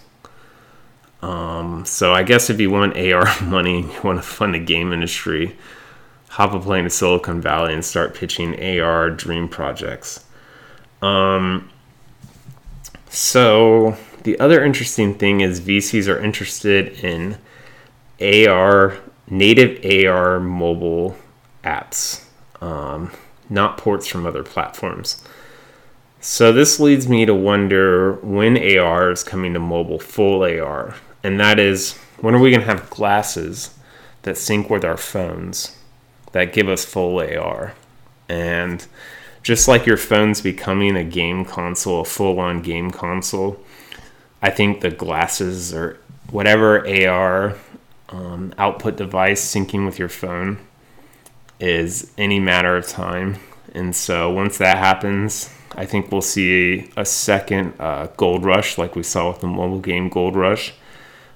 Um, 1.21 1.85
so 1.85 2.13
I 2.13 2.23
guess 2.23 2.49
if 2.49 2.59
you 2.59 2.69
want 2.69 2.97
AR 2.97 3.25
money 3.43 3.81
you 3.81 4.01
want 4.03 4.19
to 4.19 4.27
fund 4.27 4.53
the 4.53 4.59
game 4.59 4.91
industry, 4.91 5.55
hop 6.29 6.53
a 6.53 6.59
plane 6.59 6.83
to 6.83 6.89
Silicon 6.89 7.39
Valley 7.39 7.73
and 7.73 7.85
start 7.85 8.13
pitching 8.13 8.79
AR 8.79 9.09
dream 9.09 9.47
projects. 9.47 10.25
Um, 11.01 11.69
so 13.09 13.97
the 14.23 14.39
other 14.39 14.63
interesting 14.63 15.15
thing 15.15 15.41
is 15.41 15.61
VCs 15.61 16.07
are 16.07 16.19
interested 16.19 17.03
in 17.03 17.37
AR, 18.19 18.97
native 19.29 19.83
AR 19.85 20.39
mobile 20.39 21.17
apps, 21.63 22.25
um, 22.61 23.11
not 23.49 23.77
ports 23.77 24.07
from 24.07 24.25
other 24.25 24.43
platforms. 24.43 25.23
So 26.19 26.53
this 26.53 26.79
leads 26.79 27.09
me 27.09 27.25
to 27.25 27.35
wonder 27.35 28.13
when 28.21 28.57
AR 28.57 29.11
is 29.11 29.23
coming 29.23 29.53
to 29.53 29.59
mobile 29.59 29.99
full 29.99 30.43
AR. 30.43 30.95
And 31.21 31.39
that 31.39 31.59
is 31.59 31.97
when 32.21 32.33
are 32.33 32.39
we 32.39 32.49
going 32.49 32.61
to 32.61 32.67
have 32.67 32.89
glasses 32.89 33.77
that 34.21 34.37
sync 34.37 34.69
with 34.69 34.85
our 34.85 34.95
phones 34.95 35.77
that 36.31 36.53
give 36.53 36.69
us 36.69 36.85
full 36.85 37.19
AR? 37.19 37.73
And 38.29 38.87
just 39.41 39.67
like 39.67 39.85
your 39.85 39.97
phone's 39.97 40.39
becoming 40.39 40.95
a 40.95 41.03
game 41.03 41.43
console, 41.43 42.01
a 42.01 42.05
full 42.05 42.39
on 42.39 42.61
game 42.61 42.91
console, 42.91 43.61
I 44.43 44.49
think 44.49 44.81
the 44.81 44.91
glasses 44.91 45.73
or 45.73 45.97
whatever 46.29 46.85
AR 46.85 47.55
um, 48.09 48.53
output 48.57 48.97
device 48.97 49.41
syncing 49.41 49.85
with 49.85 49.97
your 49.97 50.09
phone 50.09 50.59
is 51.61 52.11
any 52.17 52.41
matter 52.41 52.75
of 52.75 52.85
time. 52.85 53.37
And 53.73 53.95
so 53.95 54.29
once 54.29 54.57
that 54.57 54.77
happens, 54.77 55.49
I 55.75 55.85
think 55.85 56.11
we'll 56.11 56.21
see 56.21 56.91
a 56.97 57.05
second 57.05 57.73
uh, 57.79 58.07
gold 58.17 58.43
rush 58.43 58.77
like 58.77 58.97
we 58.97 59.03
saw 59.03 59.29
with 59.29 59.39
the 59.39 59.47
mobile 59.47 59.79
game 59.79 60.09
Gold 60.09 60.35
Rush. 60.35 60.73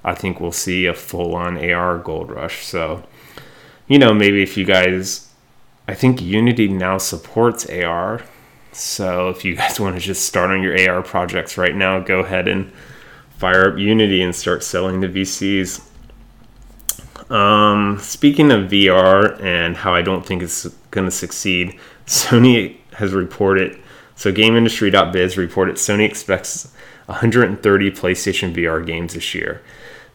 I 0.04 0.14
think 0.14 0.42
we'll 0.42 0.52
see 0.52 0.86
a 0.86 0.94
full 0.94 1.34
on 1.34 1.58
AR 1.58 1.98
gold 2.00 2.30
rush. 2.30 2.66
So, 2.66 3.04
you 3.88 3.98
know, 4.00 4.14
maybe 4.14 4.44
if 4.44 4.58
you 4.58 4.66
guys, 4.66 5.32
I 5.88 5.94
think 5.96 6.22
Unity 6.22 6.68
now 6.68 6.98
supports 6.98 7.66
AR. 7.68 8.22
So 8.74 9.30
if 9.30 9.46
you 9.46 9.56
guys 9.56 9.80
want 9.80 9.96
to 9.96 10.02
just 10.02 10.26
start 10.26 10.52
on 10.52 10.62
your 10.62 10.78
AR 10.90 11.02
projects 11.02 11.58
right 11.58 11.76
now, 11.76 12.00
go 12.00 12.20
ahead 12.20 12.50
and 12.50 12.72
fire 13.38 13.72
up 13.72 13.78
Unity 13.78 14.22
and 14.22 14.36
start 14.36 14.64
selling 14.64 15.02
to 15.02 15.08
VCs. 15.08 15.82
Um, 17.32 18.00
speaking 18.00 18.52
of 18.52 18.70
VR 18.70 19.42
and 19.42 19.78
how 19.78 19.94
I 19.94 20.02
don't 20.02 20.26
think 20.26 20.42
it's 20.42 20.66
going 20.92 21.06
to 21.06 21.12
succeed, 21.12 21.80
Sony 22.06 22.78
has 22.94 23.14
reported. 23.14 23.80
So 24.16 24.32
GameIndustry.biz 24.32 25.38
reported 25.38 25.76
Sony 25.76 26.06
expects 26.06 26.74
130 27.06 27.92
PlayStation 27.92 28.54
VR 28.54 28.86
games 28.86 29.14
this 29.14 29.36
year. 29.36 29.62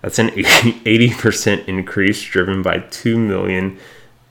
That's 0.01 0.19
an 0.19 0.29
80% 0.31 1.69
increase 1.69 2.23
driven 2.23 2.63
by 2.63 2.79
2 2.79 3.19
million 3.19 3.79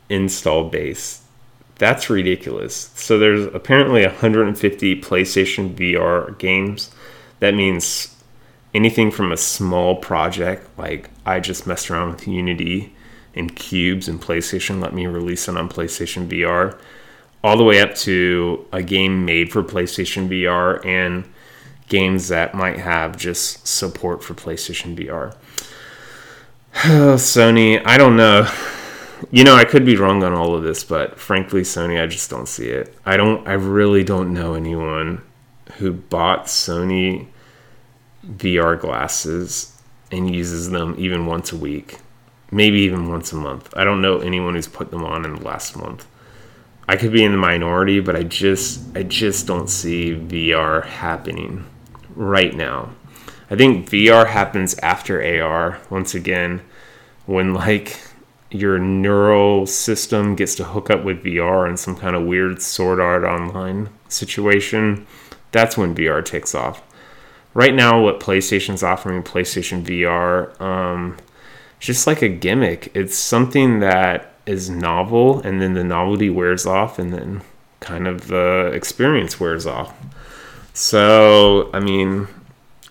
install 0.10 0.70
base. 0.70 1.22
That's 1.78 2.10
ridiculous. 2.10 2.92
So 2.96 3.18
there's 3.18 3.46
apparently 3.56 4.06
150 4.06 5.02
PlayStation 5.02 5.74
VR 5.74 6.38
games. 6.38 6.92
That 7.40 7.56
means 7.56 8.21
anything 8.74 9.12
from 9.12 9.32
a 9.32 9.38
small 9.38 9.96
project 9.96 10.68
like 10.78 11.10
I 11.26 11.40
just 11.40 11.68
messed 11.68 11.90
around 11.90 12.12
with 12.12 12.28
Unity 12.28 12.96
and 13.34 13.56
cubes 13.56 14.08
and 14.08 14.22
PlayStation 14.22 14.82
let 14.82 14.94
me 14.94 15.08
release 15.08 15.48
it 15.48 15.58
on 15.58 15.70
PlayStation 15.70 16.28
VR 16.28 16.78
all 17.44 17.58
the 17.58 17.64
way 17.64 17.82
up 17.82 17.96
to 17.96 18.66
a 18.72 18.84
game 18.84 19.26
made 19.26 19.52
for 19.52 19.64
PlayStation 19.64 20.28
VR 20.28 20.86
and 20.86 21.26
games 21.88 22.30
that 22.30 22.54
might 22.54 22.78
have 22.78 23.18
just 23.18 23.68
support 23.68 24.24
for 24.24 24.34
PlayStation 24.34 24.96
VR. 24.96 25.36
Sony, 26.74 27.82
I 27.86 27.98
don't 27.98 28.16
know. 28.16 28.50
You 29.30 29.44
know, 29.44 29.56
I 29.56 29.66
could 29.66 29.86
be 29.86 29.98
wrong 29.98 30.24
on 30.24 30.34
all 30.34 30.56
of 30.56 30.64
this, 30.64 30.84
but 30.84 31.20
frankly, 31.20 31.62
Sony, 31.62 32.02
I 32.02 32.08
just 32.08 32.30
don't 32.30 32.48
see 32.48 32.70
it. 32.70 32.96
I 33.06 33.18
don't 33.18 33.48
I 33.48 33.54
really 33.54 34.04
don't 34.04 34.34
know 34.34 34.54
anyone 34.54 35.22
who 35.78 35.94
bought 35.94 36.46
Sony 36.46 37.28
VR 38.26 38.80
glasses 38.80 39.82
and 40.12 40.34
uses 40.34 40.70
them 40.70 40.96
even 40.98 41.26
once 41.26 41.52
a 41.52 41.58
week, 41.58 41.98
maybe 42.52 42.80
even 42.80 43.10
once 43.10 43.32
a 43.32 43.36
month. 43.36 43.74
I 43.76 43.84
don't 43.84 44.02
know 44.02 44.20
anyone 44.20 44.56
who's 44.56 44.68
put 44.68 44.92
them 44.92 45.04
on 45.04 45.26
in 45.26 45.36
the 45.36 45.44
last 45.44 45.76
month. 45.76 46.08
I 46.88 46.98
could 46.98 47.12
be 47.12 47.24
in 47.24 47.32
the 47.32 47.38
minority, 47.38 48.00
but 48.00 48.16
I 48.16 48.24
just 48.24 48.82
I 48.96 49.04
just 49.04 49.48
don't 49.48 49.70
see 49.70 50.14
VR 50.16 50.86
happening 50.86 51.66
right 52.16 52.54
now. 52.54 52.92
I 53.50 53.56
think 53.56 53.90
VR 53.90 54.28
happens 54.28 54.78
after 54.80 55.22
AR 55.22 55.80
once 55.90 56.14
again 56.16 56.62
when 57.26 57.54
like 57.54 58.00
your 58.50 58.78
neural 58.78 59.66
system 59.66 60.36
gets 60.36 60.56
to 60.56 60.66
hook 60.66 60.90
up 60.90 61.06
with 61.06 61.24
VR 61.24 61.70
in 61.70 61.78
some 61.78 61.96
kind 61.96 62.16
of 62.16 62.24
weird 62.24 62.62
sword 62.62 63.00
art 63.00 63.24
online 63.24 63.90
situation. 64.10 65.08
That's 65.52 65.78
when 65.78 65.96
VR 65.96 66.24
takes 66.24 66.54
off 66.54 66.82
right 67.54 67.74
now 67.74 68.02
what 68.02 68.20
PlayStation's 68.20 68.84
offering 68.84 69.24
PlayStation 69.24 69.84
VR 69.84 70.60
um, 70.62 71.18
just 71.80 72.08
like 72.08 72.22
a 72.22 72.30
gimmick. 72.30 72.92
It's 72.94 73.18
something 73.18 73.80
that 73.80 74.34
is 74.46 74.70
novel 74.70 75.42
and 75.42 75.62
then 75.62 75.74
the 75.74 75.84
novelty 75.84 76.30
wears 76.30 76.66
off 76.66 77.00
and 77.00 77.14
then 77.14 77.42
kind 77.80 78.08
of 78.08 78.28
the 78.28 78.72
experience 78.74 79.40
wears 79.40 79.66
off. 79.66 79.94
So, 80.74 81.70
I 81.74 81.80
mean, 81.80 82.28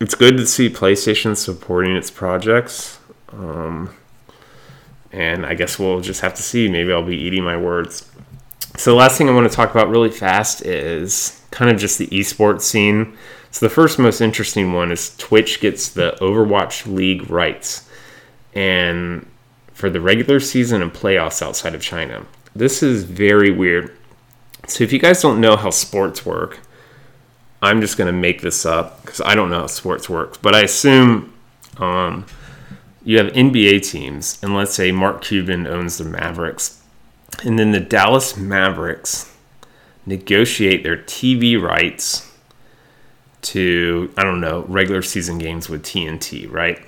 it's 0.01 0.15
good 0.15 0.37
to 0.37 0.47
see 0.47 0.69
PlayStation 0.69 1.37
supporting 1.37 1.97
its 1.97 2.11
projects. 2.11 2.99
Um, 3.33 3.95
and 5.13 5.47
I 5.47 5.55
guess 5.55 5.79
we'll 5.79 6.01
just 6.01 6.21
have 6.21 6.35
to 6.35 6.43
see. 6.43 6.69
Maybe 6.69 6.93
I'll 6.93 7.05
be 7.05 7.17
eating 7.17 7.45
my 7.45 7.57
words. 7.57 8.11
So, 8.77 8.91
the 8.91 8.97
last 8.97 9.19
thing 9.19 9.29
I 9.29 9.33
want 9.33 9.51
to 9.51 9.55
talk 9.55 9.71
about 9.71 9.89
really 9.89 10.11
fast 10.11 10.65
is 10.65 11.43
kind 11.51 11.71
of 11.71 11.79
just 11.79 11.99
the 11.99 12.07
esports 12.09 12.63
scene. 12.63 13.17
So 13.51 13.67
the 13.67 13.71
first 13.71 13.99
most 13.99 14.21
interesting 14.21 14.73
one 14.73 14.93
is 14.93 15.17
Twitch 15.17 15.61
gets 15.61 15.89
the 15.89 16.17
Overwatch 16.21 16.87
League 16.87 17.29
rights 17.31 17.89
and 18.55 19.27
for 19.73 19.91
the 19.91 20.01
regular 20.01 20.41
season 20.41 20.83
and 20.83 20.93
playoffs 20.93 21.43
outside 21.43 21.75
of 21.75 21.83
China. 21.83 22.25
This 22.55 22.83
is 22.83 23.05
very 23.05 23.51
weird. 23.51 23.97
So 24.67 24.85
if 24.85 24.93
you 24.93 24.99
guys 24.99 25.23
don't 25.23 25.41
know 25.41 25.57
how 25.57 25.71
sports 25.71 26.25
work, 26.25 26.61
I'm 27.63 27.81
just 27.81 27.97
going 27.97 28.07
to 28.07 28.19
make 28.19 28.41
this 28.41 28.65
up 28.65 29.01
because 29.03 29.21
I 29.21 29.35
don't 29.35 29.51
know 29.51 29.61
how 29.61 29.67
sports 29.67 30.09
works, 30.09 30.39
but 30.39 30.55
I 30.55 30.61
assume 30.61 31.33
um, 31.79 32.27
you 33.03 33.19
have 33.19 33.33
NBA 33.33 33.83
teams, 33.91 34.39
and 34.43 34.55
let's 34.55 34.75
say 34.75 34.93
Mark 34.93 35.23
Cuban 35.23 35.67
owns 35.67 35.99
the 35.99 36.05
Mavericks, 36.05 36.83
and 37.45 37.59
then 37.59 37.73
the 37.73 37.81
Dallas 37.81 38.37
Mavericks 38.37 39.35
negotiate 40.07 40.83
their 40.83 40.97
TV 40.97 41.61
rights 41.61 42.30
to 43.43 44.13
I 44.17 44.23
don't 44.23 44.41
know 44.41 44.65
regular 44.69 45.03
season 45.03 45.39
games 45.39 45.69
with 45.69 45.83
TNT, 45.83 46.51
right? 46.51 46.81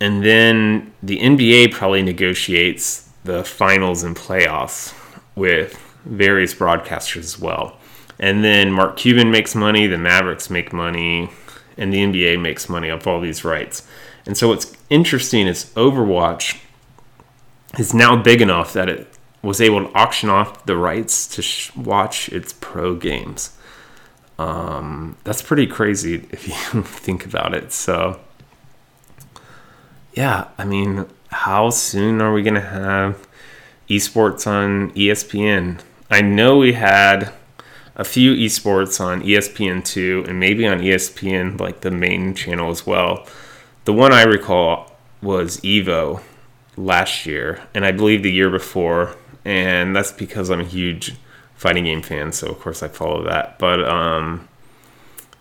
And 0.00 0.24
then 0.24 0.92
the 1.02 1.18
NBA 1.18 1.72
probably 1.72 2.02
negotiates 2.02 3.08
the 3.24 3.44
finals 3.44 4.02
and 4.02 4.14
playoffs 4.14 4.92
with 5.34 5.80
various 6.04 6.54
broadcasters 6.54 7.20
as 7.20 7.38
well. 7.38 7.78
And 8.18 8.44
then 8.44 8.70
Mark 8.70 8.96
Cuban 8.96 9.30
makes 9.30 9.54
money, 9.54 9.86
the 9.86 9.98
Mavericks 9.98 10.50
make 10.50 10.72
money, 10.72 11.30
and 11.76 11.92
the 11.92 11.98
NBA 11.98 12.40
makes 12.40 12.68
money 12.68 12.90
off 12.90 13.06
all 13.06 13.20
these 13.20 13.44
rights. 13.44 13.86
And 14.26 14.36
so 14.36 14.48
what's 14.48 14.72
interesting 14.90 15.46
is 15.46 15.66
Overwatch 15.74 16.60
is 17.78 17.92
now 17.92 18.20
big 18.20 18.40
enough 18.40 18.72
that 18.72 18.88
it 18.88 19.08
was 19.42 19.60
able 19.60 19.88
to 19.88 19.94
auction 19.94 20.30
off 20.30 20.64
the 20.66 20.76
rights 20.76 21.26
to 21.28 21.42
sh- 21.42 21.74
watch 21.76 22.28
its 22.30 22.52
pro 22.52 22.94
games. 22.94 23.56
Um, 24.38 25.16
that's 25.24 25.42
pretty 25.42 25.66
crazy 25.66 26.26
if 26.30 26.48
you 26.48 26.82
think 26.82 27.26
about 27.26 27.54
it. 27.54 27.72
So, 27.72 28.20
yeah, 30.12 30.48
I 30.58 30.64
mean, 30.64 31.06
how 31.28 31.70
soon 31.70 32.20
are 32.20 32.32
we 32.32 32.42
going 32.42 32.54
to 32.54 32.60
have 32.60 33.26
esports 33.88 34.46
on 34.46 34.90
ESPN? 34.92 35.80
I 36.10 36.20
know 36.20 36.58
we 36.58 36.74
had 36.74 37.32
a 37.96 38.04
few 38.04 38.34
esports 38.34 39.00
on 39.00 39.22
ESPN2 39.22 40.28
and 40.28 40.40
maybe 40.40 40.66
on 40.66 40.80
ESPN, 40.80 41.60
like 41.60 41.80
the 41.80 41.90
main 41.90 42.34
channel 42.34 42.70
as 42.70 42.86
well. 42.86 43.26
The 43.84 43.92
one 43.92 44.12
I 44.12 44.22
recall 44.24 44.92
was 45.22 45.60
Evo 45.60 46.22
last 46.76 47.26
year, 47.26 47.62
and 47.74 47.84
I 47.84 47.92
believe 47.92 48.22
the 48.22 48.32
year 48.32 48.50
before, 48.50 49.16
and 49.44 49.94
that's 49.94 50.12
because 50.12 50.50
I'm 50.50 50.60
a 50.60 50.64
huge 50.64 51.14
fighting 51.64 51.84
game 51.84 52.02
fan, 52.02 52.30
so 52.30 52.48
of 52.48 52.60
course 52.60 52.82
I 52.82 52.88
follow 52.88 53.24
that. 53.24 53.58
But 53.58 53.82
um, 53.82 54.46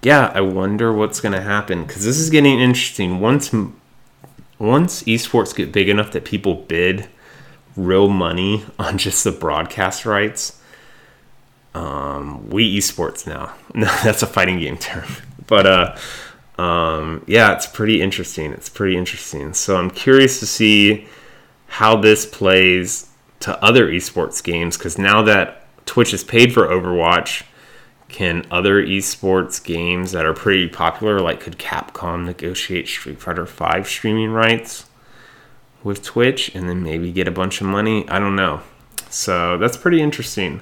yeah, 0.01 0.31
I 0.33 0.39
wonder 0.39 0.93
what's 0.93 1.19
going 1.19 1.33
to 1.33 1.41
happen 1.41 1.83
because 1.83 2.05
this 2.05 2.17
is 2.17 2.29
getting 2.29 2.61
interesting. 2.61 3.19
Once 3.19 3.53
once 4.57 5.03
esports 5.03 5.53
get 5.53 5.73
big 5.73 5.89
enough 5.89 6.13
that 6.13 6.23
people 6.23 6.55
bid 6.55 7.09
real 7.75 8.07
money 8.07 8.63
on 8.79 8.97
just 8.97 9.25
the 9.25 9.31
broadcast 9.33 10.05
rights 10.05 10.61
um, 11.75 12.49
we 12.49 12.77
esports 12.77 13.27
now. 13.27 13.53
No, 13.75 13.87
that's 14.03 14.21
a 14.21 14.27
fighting 14.27 14.59
game 14.59 14.77
term. 14.77 15.05
But 15.45 15.65
uh, 15.65 15.95
um, 16.57 17.25
yeah, 17.27 17.53
it's 17.53 17.67
pretty 17.67 18.01
interesting. 18.01 18.53
It's 18.53 18.69
pretty 18.69 18.95
interesting. 18.95 19.53
So 19.53 19.75
I'm 19.75 19.91
curious 19.91 20.39
to 20.39 20.45
see 20.45 21.05
how 21.67 21.97
this 21.97 22.25
plays 22.25 23.09
to 23.41 23.61
other 23.61 23.89
esports 23.89 24.41
games 24.41 24.77
because 24.77 24.97
now 24.97 25.21
that 25.23 25.62
Twitch 25.85 26.13
is 26.13 26.23
paid 26.23 26.53
for 26.53 26.67
Overwatch, 26.67 27.43
can 28.07 28.45
other 28.51 28.85
esports 28.85 29.63
games 29.63 30.11
that 30.11 30.25
are 30.25 30.33
pretty 30.33 30.67
popular, 30.67 31.19
like 31.19 31.39
could 31.39 31.57
Capcom 31.57 32.25
negotiate 32.25 32.87
Street 32.87 33.19
Fighter 33.19 33.45
V 33.45 33.83
streaming 33.83 34.31
rights 34.31 34.85
with 35.83 36.03
Twitch 36.03 36.53
and 36.53 36.69
then 36.69 36.83
maybe 36.83 37.11
get 37.11 37.27
a 37.27 37.31
bunch 37.31 37.59
of 37.59 37.67
money? 37.67 38.07
I 38.07 38.19
don't 38.19 38.35
know. 38.35 38.61
So 39.09 39.57
that's 39.57 39.77
pretty 39.77 40.01
interesting. 40.01 40.61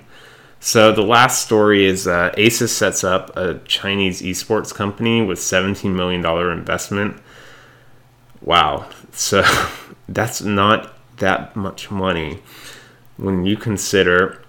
So 0.61 0.91
the 0.91 1.01
last 1.01 1.43
story 1.43 1.85
is 1.85 2.07
uh, 2.07 2.31
Asus 2.37 2.69
sets 2.69 3.03
up 3.03 3.35
a 3.35 3.59
Chinese 3.65 4.21
esports 4.21 4.73
company 4.73 5.21
with 5.21 5.39
$17 5.39 5.93
million 5.93 6.25
investment. 6.25 7.21
Wow. 8.41 8.87
So 9.11 9.43
that's 10.09 10.41
not 10.41 10.93
that 11.17 11.55
much 11.55 11.91
money 11.91 12.39
when 13.17 13.45
you 13.45 13.57
consider 13.57 14.40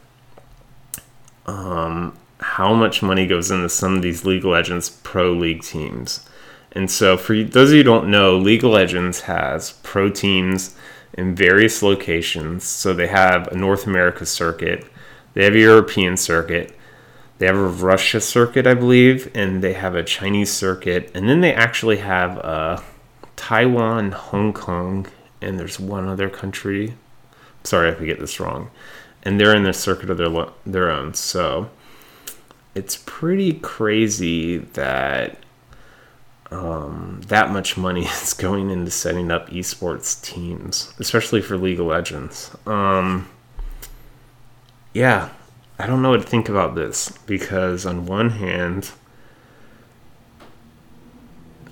um, 1.46 2.16
how 2.40 2.74
much 2.74 3.02
money 3.02 3.26
goes 3.26 3.50
into 3.50 3.68
some 3.68 3.96
of 3.96 4.02
these 4.02 4.24
League 4.24 4.44
of 4.44 4.50
Legends 4.50 4.90
Pro 4.90 5.32
League 5.32 5.62
teams. 5.62 6.28
And 6.72 6.90
so, 6.90 7.16
for 7.16 7.42
those 7.42 7.70
of 7.70 7.74
you 7.74 7.80
who 7.80 7.84
don't 7.84 8.10
know, 8.10 8.36
League 8.36 8.64
of 8.64 8.70
Legends 8.70 9.22
has 9.22 9.72
pro 9.82 10.08
teams 10.08 10.74
in 11.12 11.34
various 11.34 11.82
locations. 11.82 12.64
So 12.64 12.94
they 12.94 13.08
have 13.08 13.48
a 13.48 13.56
North 13.56 13.86
America 13.86 14.24
circuit 14.24 14.86
they 15.34 15.44
have 15.44 15.54
a 15.54 15.58
European 15.58 16.16
circuit. 16.16 16.76
They 17.38 17.46
have 17.46 17.56
a 17.56 17.66
Russia 17.66 18.20
circuit, 18.20 18.66
I 18.66 18.74
believe, 18.74 19.30
and 19.34 19.62
they 19.62 19.72
have 19.72 19.94
a 19.94 20.04
Chinese 20.04 20.52
circuit, 20.52 21.10
and 21.14 21.28
then 21.28 21.40
they 21.40 21.52
actually 21.52 21.96
have 21.98 22.36
a 22.38 22.82
Taiwan, 23.34 24.12
Hong 24.12 24.52
Kong, 24.52 25.06
and 25.40 25.58
there's 25.58 25.80
one 25.80 26.06
other 26.06 26.28
country. 26.28 26.94
Sorry 27.64 27.88
if 27.90 28.00
I 28.00 28.04
get 28.04 28.20
this 28.20 28.38
wrong, 28.38 28.70
and 29.22 29.38
they're 29.38 29.54
in 29.54 29.62
the 29.62 29.72
circuit 29.72 30.10
of 30.10 30.16
their 30.16 30.46
their 30.66 30.90
own. 30.90 31.14
So 31.14 31.70
it's 32.74 33.02
pretty 33.04 33.54
crazy 33.54 34.58
that 34.58 35.38
um, 36.50 37.20
that 37.28 37.50
much 37.50 37.76
money 37.76 38.04
is 38.22 38.34
going 38.34 38.70
into 38.70 38.90
setting 38.90 39.30
up 39.30 39.48
esports 39.50 40.20
teams, 40.22 40.92
especially 40.98 41.40
for 41.40 41.56
League 41.56 41.80
of 41.80 41.86
Legends. 41.86 42.54
Um, 42.66 43.28
yeah, 44.92 45.30
I 45.78 45.86
don't 45.86 46.02
know 46.02 46.10
what 46.10 46.20
to 46.20 46.26
think 46.26 46.48
about 46.48 46.74
this 46.74 47.10
because, 47.26 47.86
on 47.86 48.06
one 48.06 48.30
hand, 48.30 48.90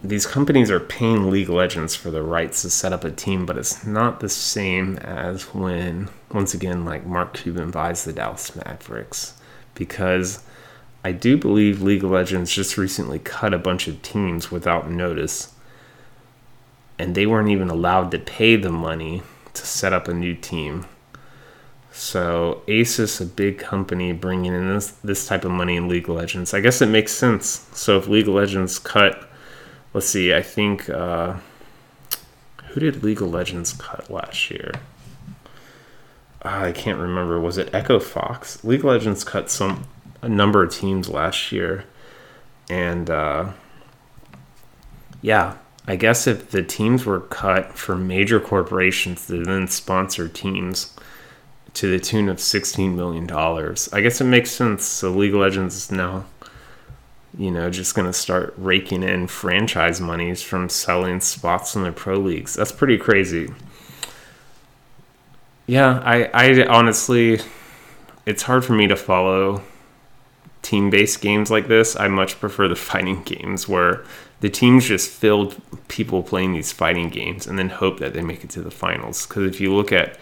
these 0.03 0.27
companies 0.27 0.71
are 0.71 0.81
paying 0.81 1.31
League 1.31 1.49
Legends 1.49 1.95
for 1.95 2.11
the 2.11 2.23
rights 2.23 2.63
to 2.63 2.71
set 2.71 2.93
up 2.93 3.05
a 3.05 3.11
team, 3.11 3.47
but 3.47 3.59
it's 3.59 3.85
not 3.85 4.21
the 4.21 4.29
same 4.29 4.97
as 4.99 5.55
when, 5.55 6.09
once 6.33 6.55
again, 6.55 6.85
like 6.85 7.07
Mark 7.07 7.35
Cuban 7.35 7.71
buys 7.71 8.05
the 8.05 8.13
Dallas 8.13 8.55
Mavericks. 8.57 9.35
Because 9.75 10.43
I 11.05 11.13
do 11.13 11.37
believe 11.37 11.83
League 11.83 12.03
Legends 12.03 12.53
just 12.53 12.77
recently 12.77 13.19
cut 13.19 13.55
a 13.55 13.59
bunch 13.59 13.89
of 13.89 14.03
teams 14.03 14.51
without 14.51 14.91
notice, 14.91 15.55
and 16.99 17.15
they 17.15 17.27
weren't 17.27 17.51
even 17.51 17.71
allowed 17.71 18.11
to 18.11 18.19
pay 18.19 18.57
the 18.57 18.73
money 18.73 19.23
to 19.55 19.67
set 19.67 19.93
up 19.93 20.09
a 20.09 20.15
new 20.15 20.35
team 20.35 20.87
so 21.93 22.63
Asus, 22.69 23.21
a 23.21 23.25
big 23.25 23.59
company, 23.59 24.13
bringing 24.13 24.55
in 24.55 24.75
this 24.75 24.93
this 25.03 25.27
type 25.27 25.45
of 25.45 25.51
money 25.51 25.77
in 25.77 25.89
League 25.89 26.09
Legends. 26.09 26.55
I 26.55 26.61
guess 26.61 26.81
it 26.81 26.87
makes 26.87 27.13
sense. 27.13 27.67
So 27.73 27.99
if 27.99 28.09
League 28.09 28.29
Legends 28.29 28.79
cut, 28.79 29.30
let's 29.93 30.07
see, 30.07 30.35
I 30.35 30.43
think 30.43 30.89
uh, 30.89 31.37
who 32.69 32.81
did 32.81 33.03
League 33.03 33.23
of 33.23 33.31
Legends 33.31 33.73
cut 33.73 34.11
last 34.11 34.51
year? 34.51 34.73
Uh, 36.43 36.67
I 36.67 36.73
can't 36.73 36.99
remember. 36.99 37.41
Was 37.41 37.59
it 37.59 37.75
Echo 37.75 37.99
Fox? 37.99 38.63
League 38.65 38.81
of 38.81 38.87
Legends 38.87 39.25
cut 39.25 39.51
some 39.51 39.85
a 40.23 40.29
number 40.29 40.63
of 40.63 40.73
teams 40.73 41.09
last 41.09 41.53
year, 41.53 41.85
and 42.69 43.09
uh, 43.11 43.51
yeah, 45.23 45.57
I 45.87 45.97
guess 45.97 46.27
if 46.27 46.51
the 46.51 46.63
teams 46.63 47.05
were 47.05 47.21
cut 47.21 47.77
for 47.77 47.97
major 47.97 48.39
corporations 48.39 49.27
to 49.27 49.43
then 49.43 49.67
sponsor 49.67 50.29
teams 50.29 50.95
to 51.75 51.91
the 51.91 51.99
tune 51.99 52.29
of 52.29 52.39
$16 52.39 52.95
million. 52.95 53.31
I 53.93 54.01
guess 54.01 54.21
it 54.21 54.25
makes 54.25 54.51
sense. 54.51 54.85
So 54.85 55.11
League 55.11 55.35
of 55.35 55.41
Legends 55.41 55.77
is 55.77 55.93
now, 55.93 56.25
you 57.39 57.51
know, 57.51 57.71
just 57.71 57.95
going 57.95 58.07
to 58.07 58.13
start 58.13 58.55
raking 58.57 59.03
in 59.03 59.27
franchise 59.27 60.01
monies 60.01 60.43
from 60.43 60.69
selling 60.69 61.21
spots 61.21 61.77
in 61.77 61.83
the 61.83 61.93
pro 61.93 62.19
leagues. 62.19 62.55
That's 62.55 62.73
pretty 62.73 62.99
crazy. 62.99 63.53
Yeah, 65.67 66.01
I, 66.05 66.25
I 66.35 66.67
honestly, 66.67 67.41
it's 68.27 68.43
hard 68.43 68.65
for 68.65 68.73
me 68.73 68.89
to 68.89 68.97
follow 68.97 69.63
team 70.63 70.91
based 70.91 71.21
games 71.21 71.51
like 71.51 71.69
this. 71.69 71.95
I 71.97 72.09
much 72.09 72.41
prefer 72.41 72.67
the 72.69 72.77
fighting 72.77 73.23
games 73.23 73.69
where 73.69 74.05
the 74.41 74.51
teams 74.51 74.87
just 74.87 75.11
filled 75.11 75.61
people 75.89 76.23
playing 76.23 76.53
these 76.53 76.73
fighting 76.73 77.11
games 77.11 77.47
and 77.47 77.59
then 77.59 77.69
hope 77.69 78.01
that 78.01 78.15
they 78.15 78.23
make 78.23 78.43
it 78.43 78.51
to 78.51 78.63
the 78.63 78.71
finals. 78.71 79.27
Because 79.27 79.45
if 79.45 79.61
you 79.61 79.75
look 79.75 79.93
at 79.93 80.19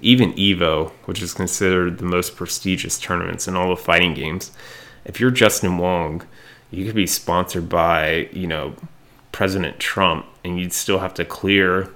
even 0.00 0.32
Evo, 0.34 0.90
which 1.06 1.22
is 1.22 1.32
considered 1.32 1.98
the 1.98 2.04
most 2.04 2.36
prestigious 2.36 2.98
tournaments 2.98 3.48
in 3.48 3.56
all 3.56 3.70
the 3.70 3.76
fighting 3.76 4.14
games, 4.14 4.52
if 5.04 5.18
you're 5.18 5.30
Justin 5.30 5.78
Wong, 5.78 6.22
you 6.72 6.86
could 6.86 6.94
be 6.94 7.06
sponsored 7.06 7.68
by, 7.68 8.28
you 8.32 8.46
know, 8.46 8.74
President 9.30 9.78
Trump 9.78 10.26
and 10.42 10.58
you'd 10.58 10.72
still 10.72 10.98
have 10.98 11.14
to 11.14 11.24
clear 11.24 11.90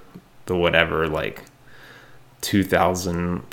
the 0.45 0.55
whatever, 0.55 1.07
like 1.07 1.43
2,000, 2.41 3.43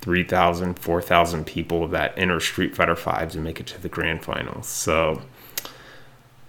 3,000, 0.00 0.78
4,000 0.78 1.46
people 1.46 1.88
that 1.88 2.16
enter 2.16 2.38
Street 2.38 2.76
Fighter 2.76 2.94
5 2.94 3.32
to 3.32 3.38
make 3.38 3.58
it 3.58 3.66
to 3.66 3.80
the 3.80 3.88
grand 3.88 4.22
finals. 4.22 4.68
So, 4.68 5.22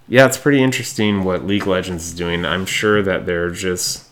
yeah, 0.08 0.26
it's 0.26 0.38
pretty 0.38 0.62
interesting 0.62 1.24
what 1.24 1.48
League 1.48 1.66
Legends 1.66 2.08
is 2.08 2.14
doing. 2.14 2.46
I'm 2.46 2.66
sure 2.66 3.02
that 3.02 3.26
they're 3.26 3.50
just 3.50 4.06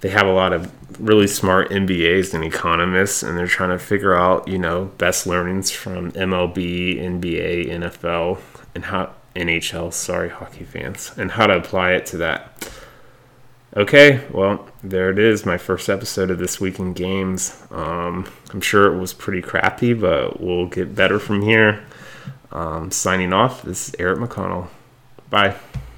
they 0.00 0.10
have 0.10 0.26
a 0.26 0.32
lot 0.32 0.52
of 0.52 0.70
really 1.00 1.26
smart 1.26 1.70
MBAs 1.70 2.34
and 2.34 2.44
economists, 2.44 3.22
and 3.22 3.36
they're 3.36 3.46
trying 3.46 3.70
to 3.70 3.78
figure 3.78 4.14
out, 4.14 4.46
you 4.46 4.58
know, 4.58 4.86
best 4.98 5.26
learnings 5.26 5.70
from 5.70 6.12
MLB, 6.12 7.00
NBA, 7.00 7.68
NFL, 7.70 8.38
and 8.76 8.84
how 8.84 9.10
NHL, 9.34 9.90
sorry, 9.90 10.28
hockey 10.28 10.64
fans, 10.64 11.10
and 11.16 11.32
how 11.32 11.46
to 11.46 11.56
apply 11.56 11.92
it 11.92 12.04
to 12.06 12.18
that. 12.18 12.70
Okay, 13.74 14.22
well, 14.30 14.68
there 14.84 15.10
it 15.10 15.18
is, 15.18 15.46
my 15.46 15.56
first 15.56 15.88
episode 15.88 16.30
of 16.30 16.38
This 16.38 16.60
Week 16.60 16.78
in 16.78 16.92
Games. 16.92 17.60
Um, 17.70 18.30
I'm 18.52 18.60
sure 18.60 18.92
it 18.94 18.98
was 18.98 19.14
pretty 19.14 19.40
crappy, 19.40 19.94
but 19.94 20.40
we'll 20.40 20.66
get 20.66 20.94
better 20.94 21.18
from 21.18 21.40
here. 21.40 21.84
Um, 22.52 22.90
signing 22.90 23.32
off, 23.32 23.62
this 23.62 23.88
is 23.88 23.96
Eric 23.98 24.18
McConnell. 24.18 24.68
Bye. 25.30 25.56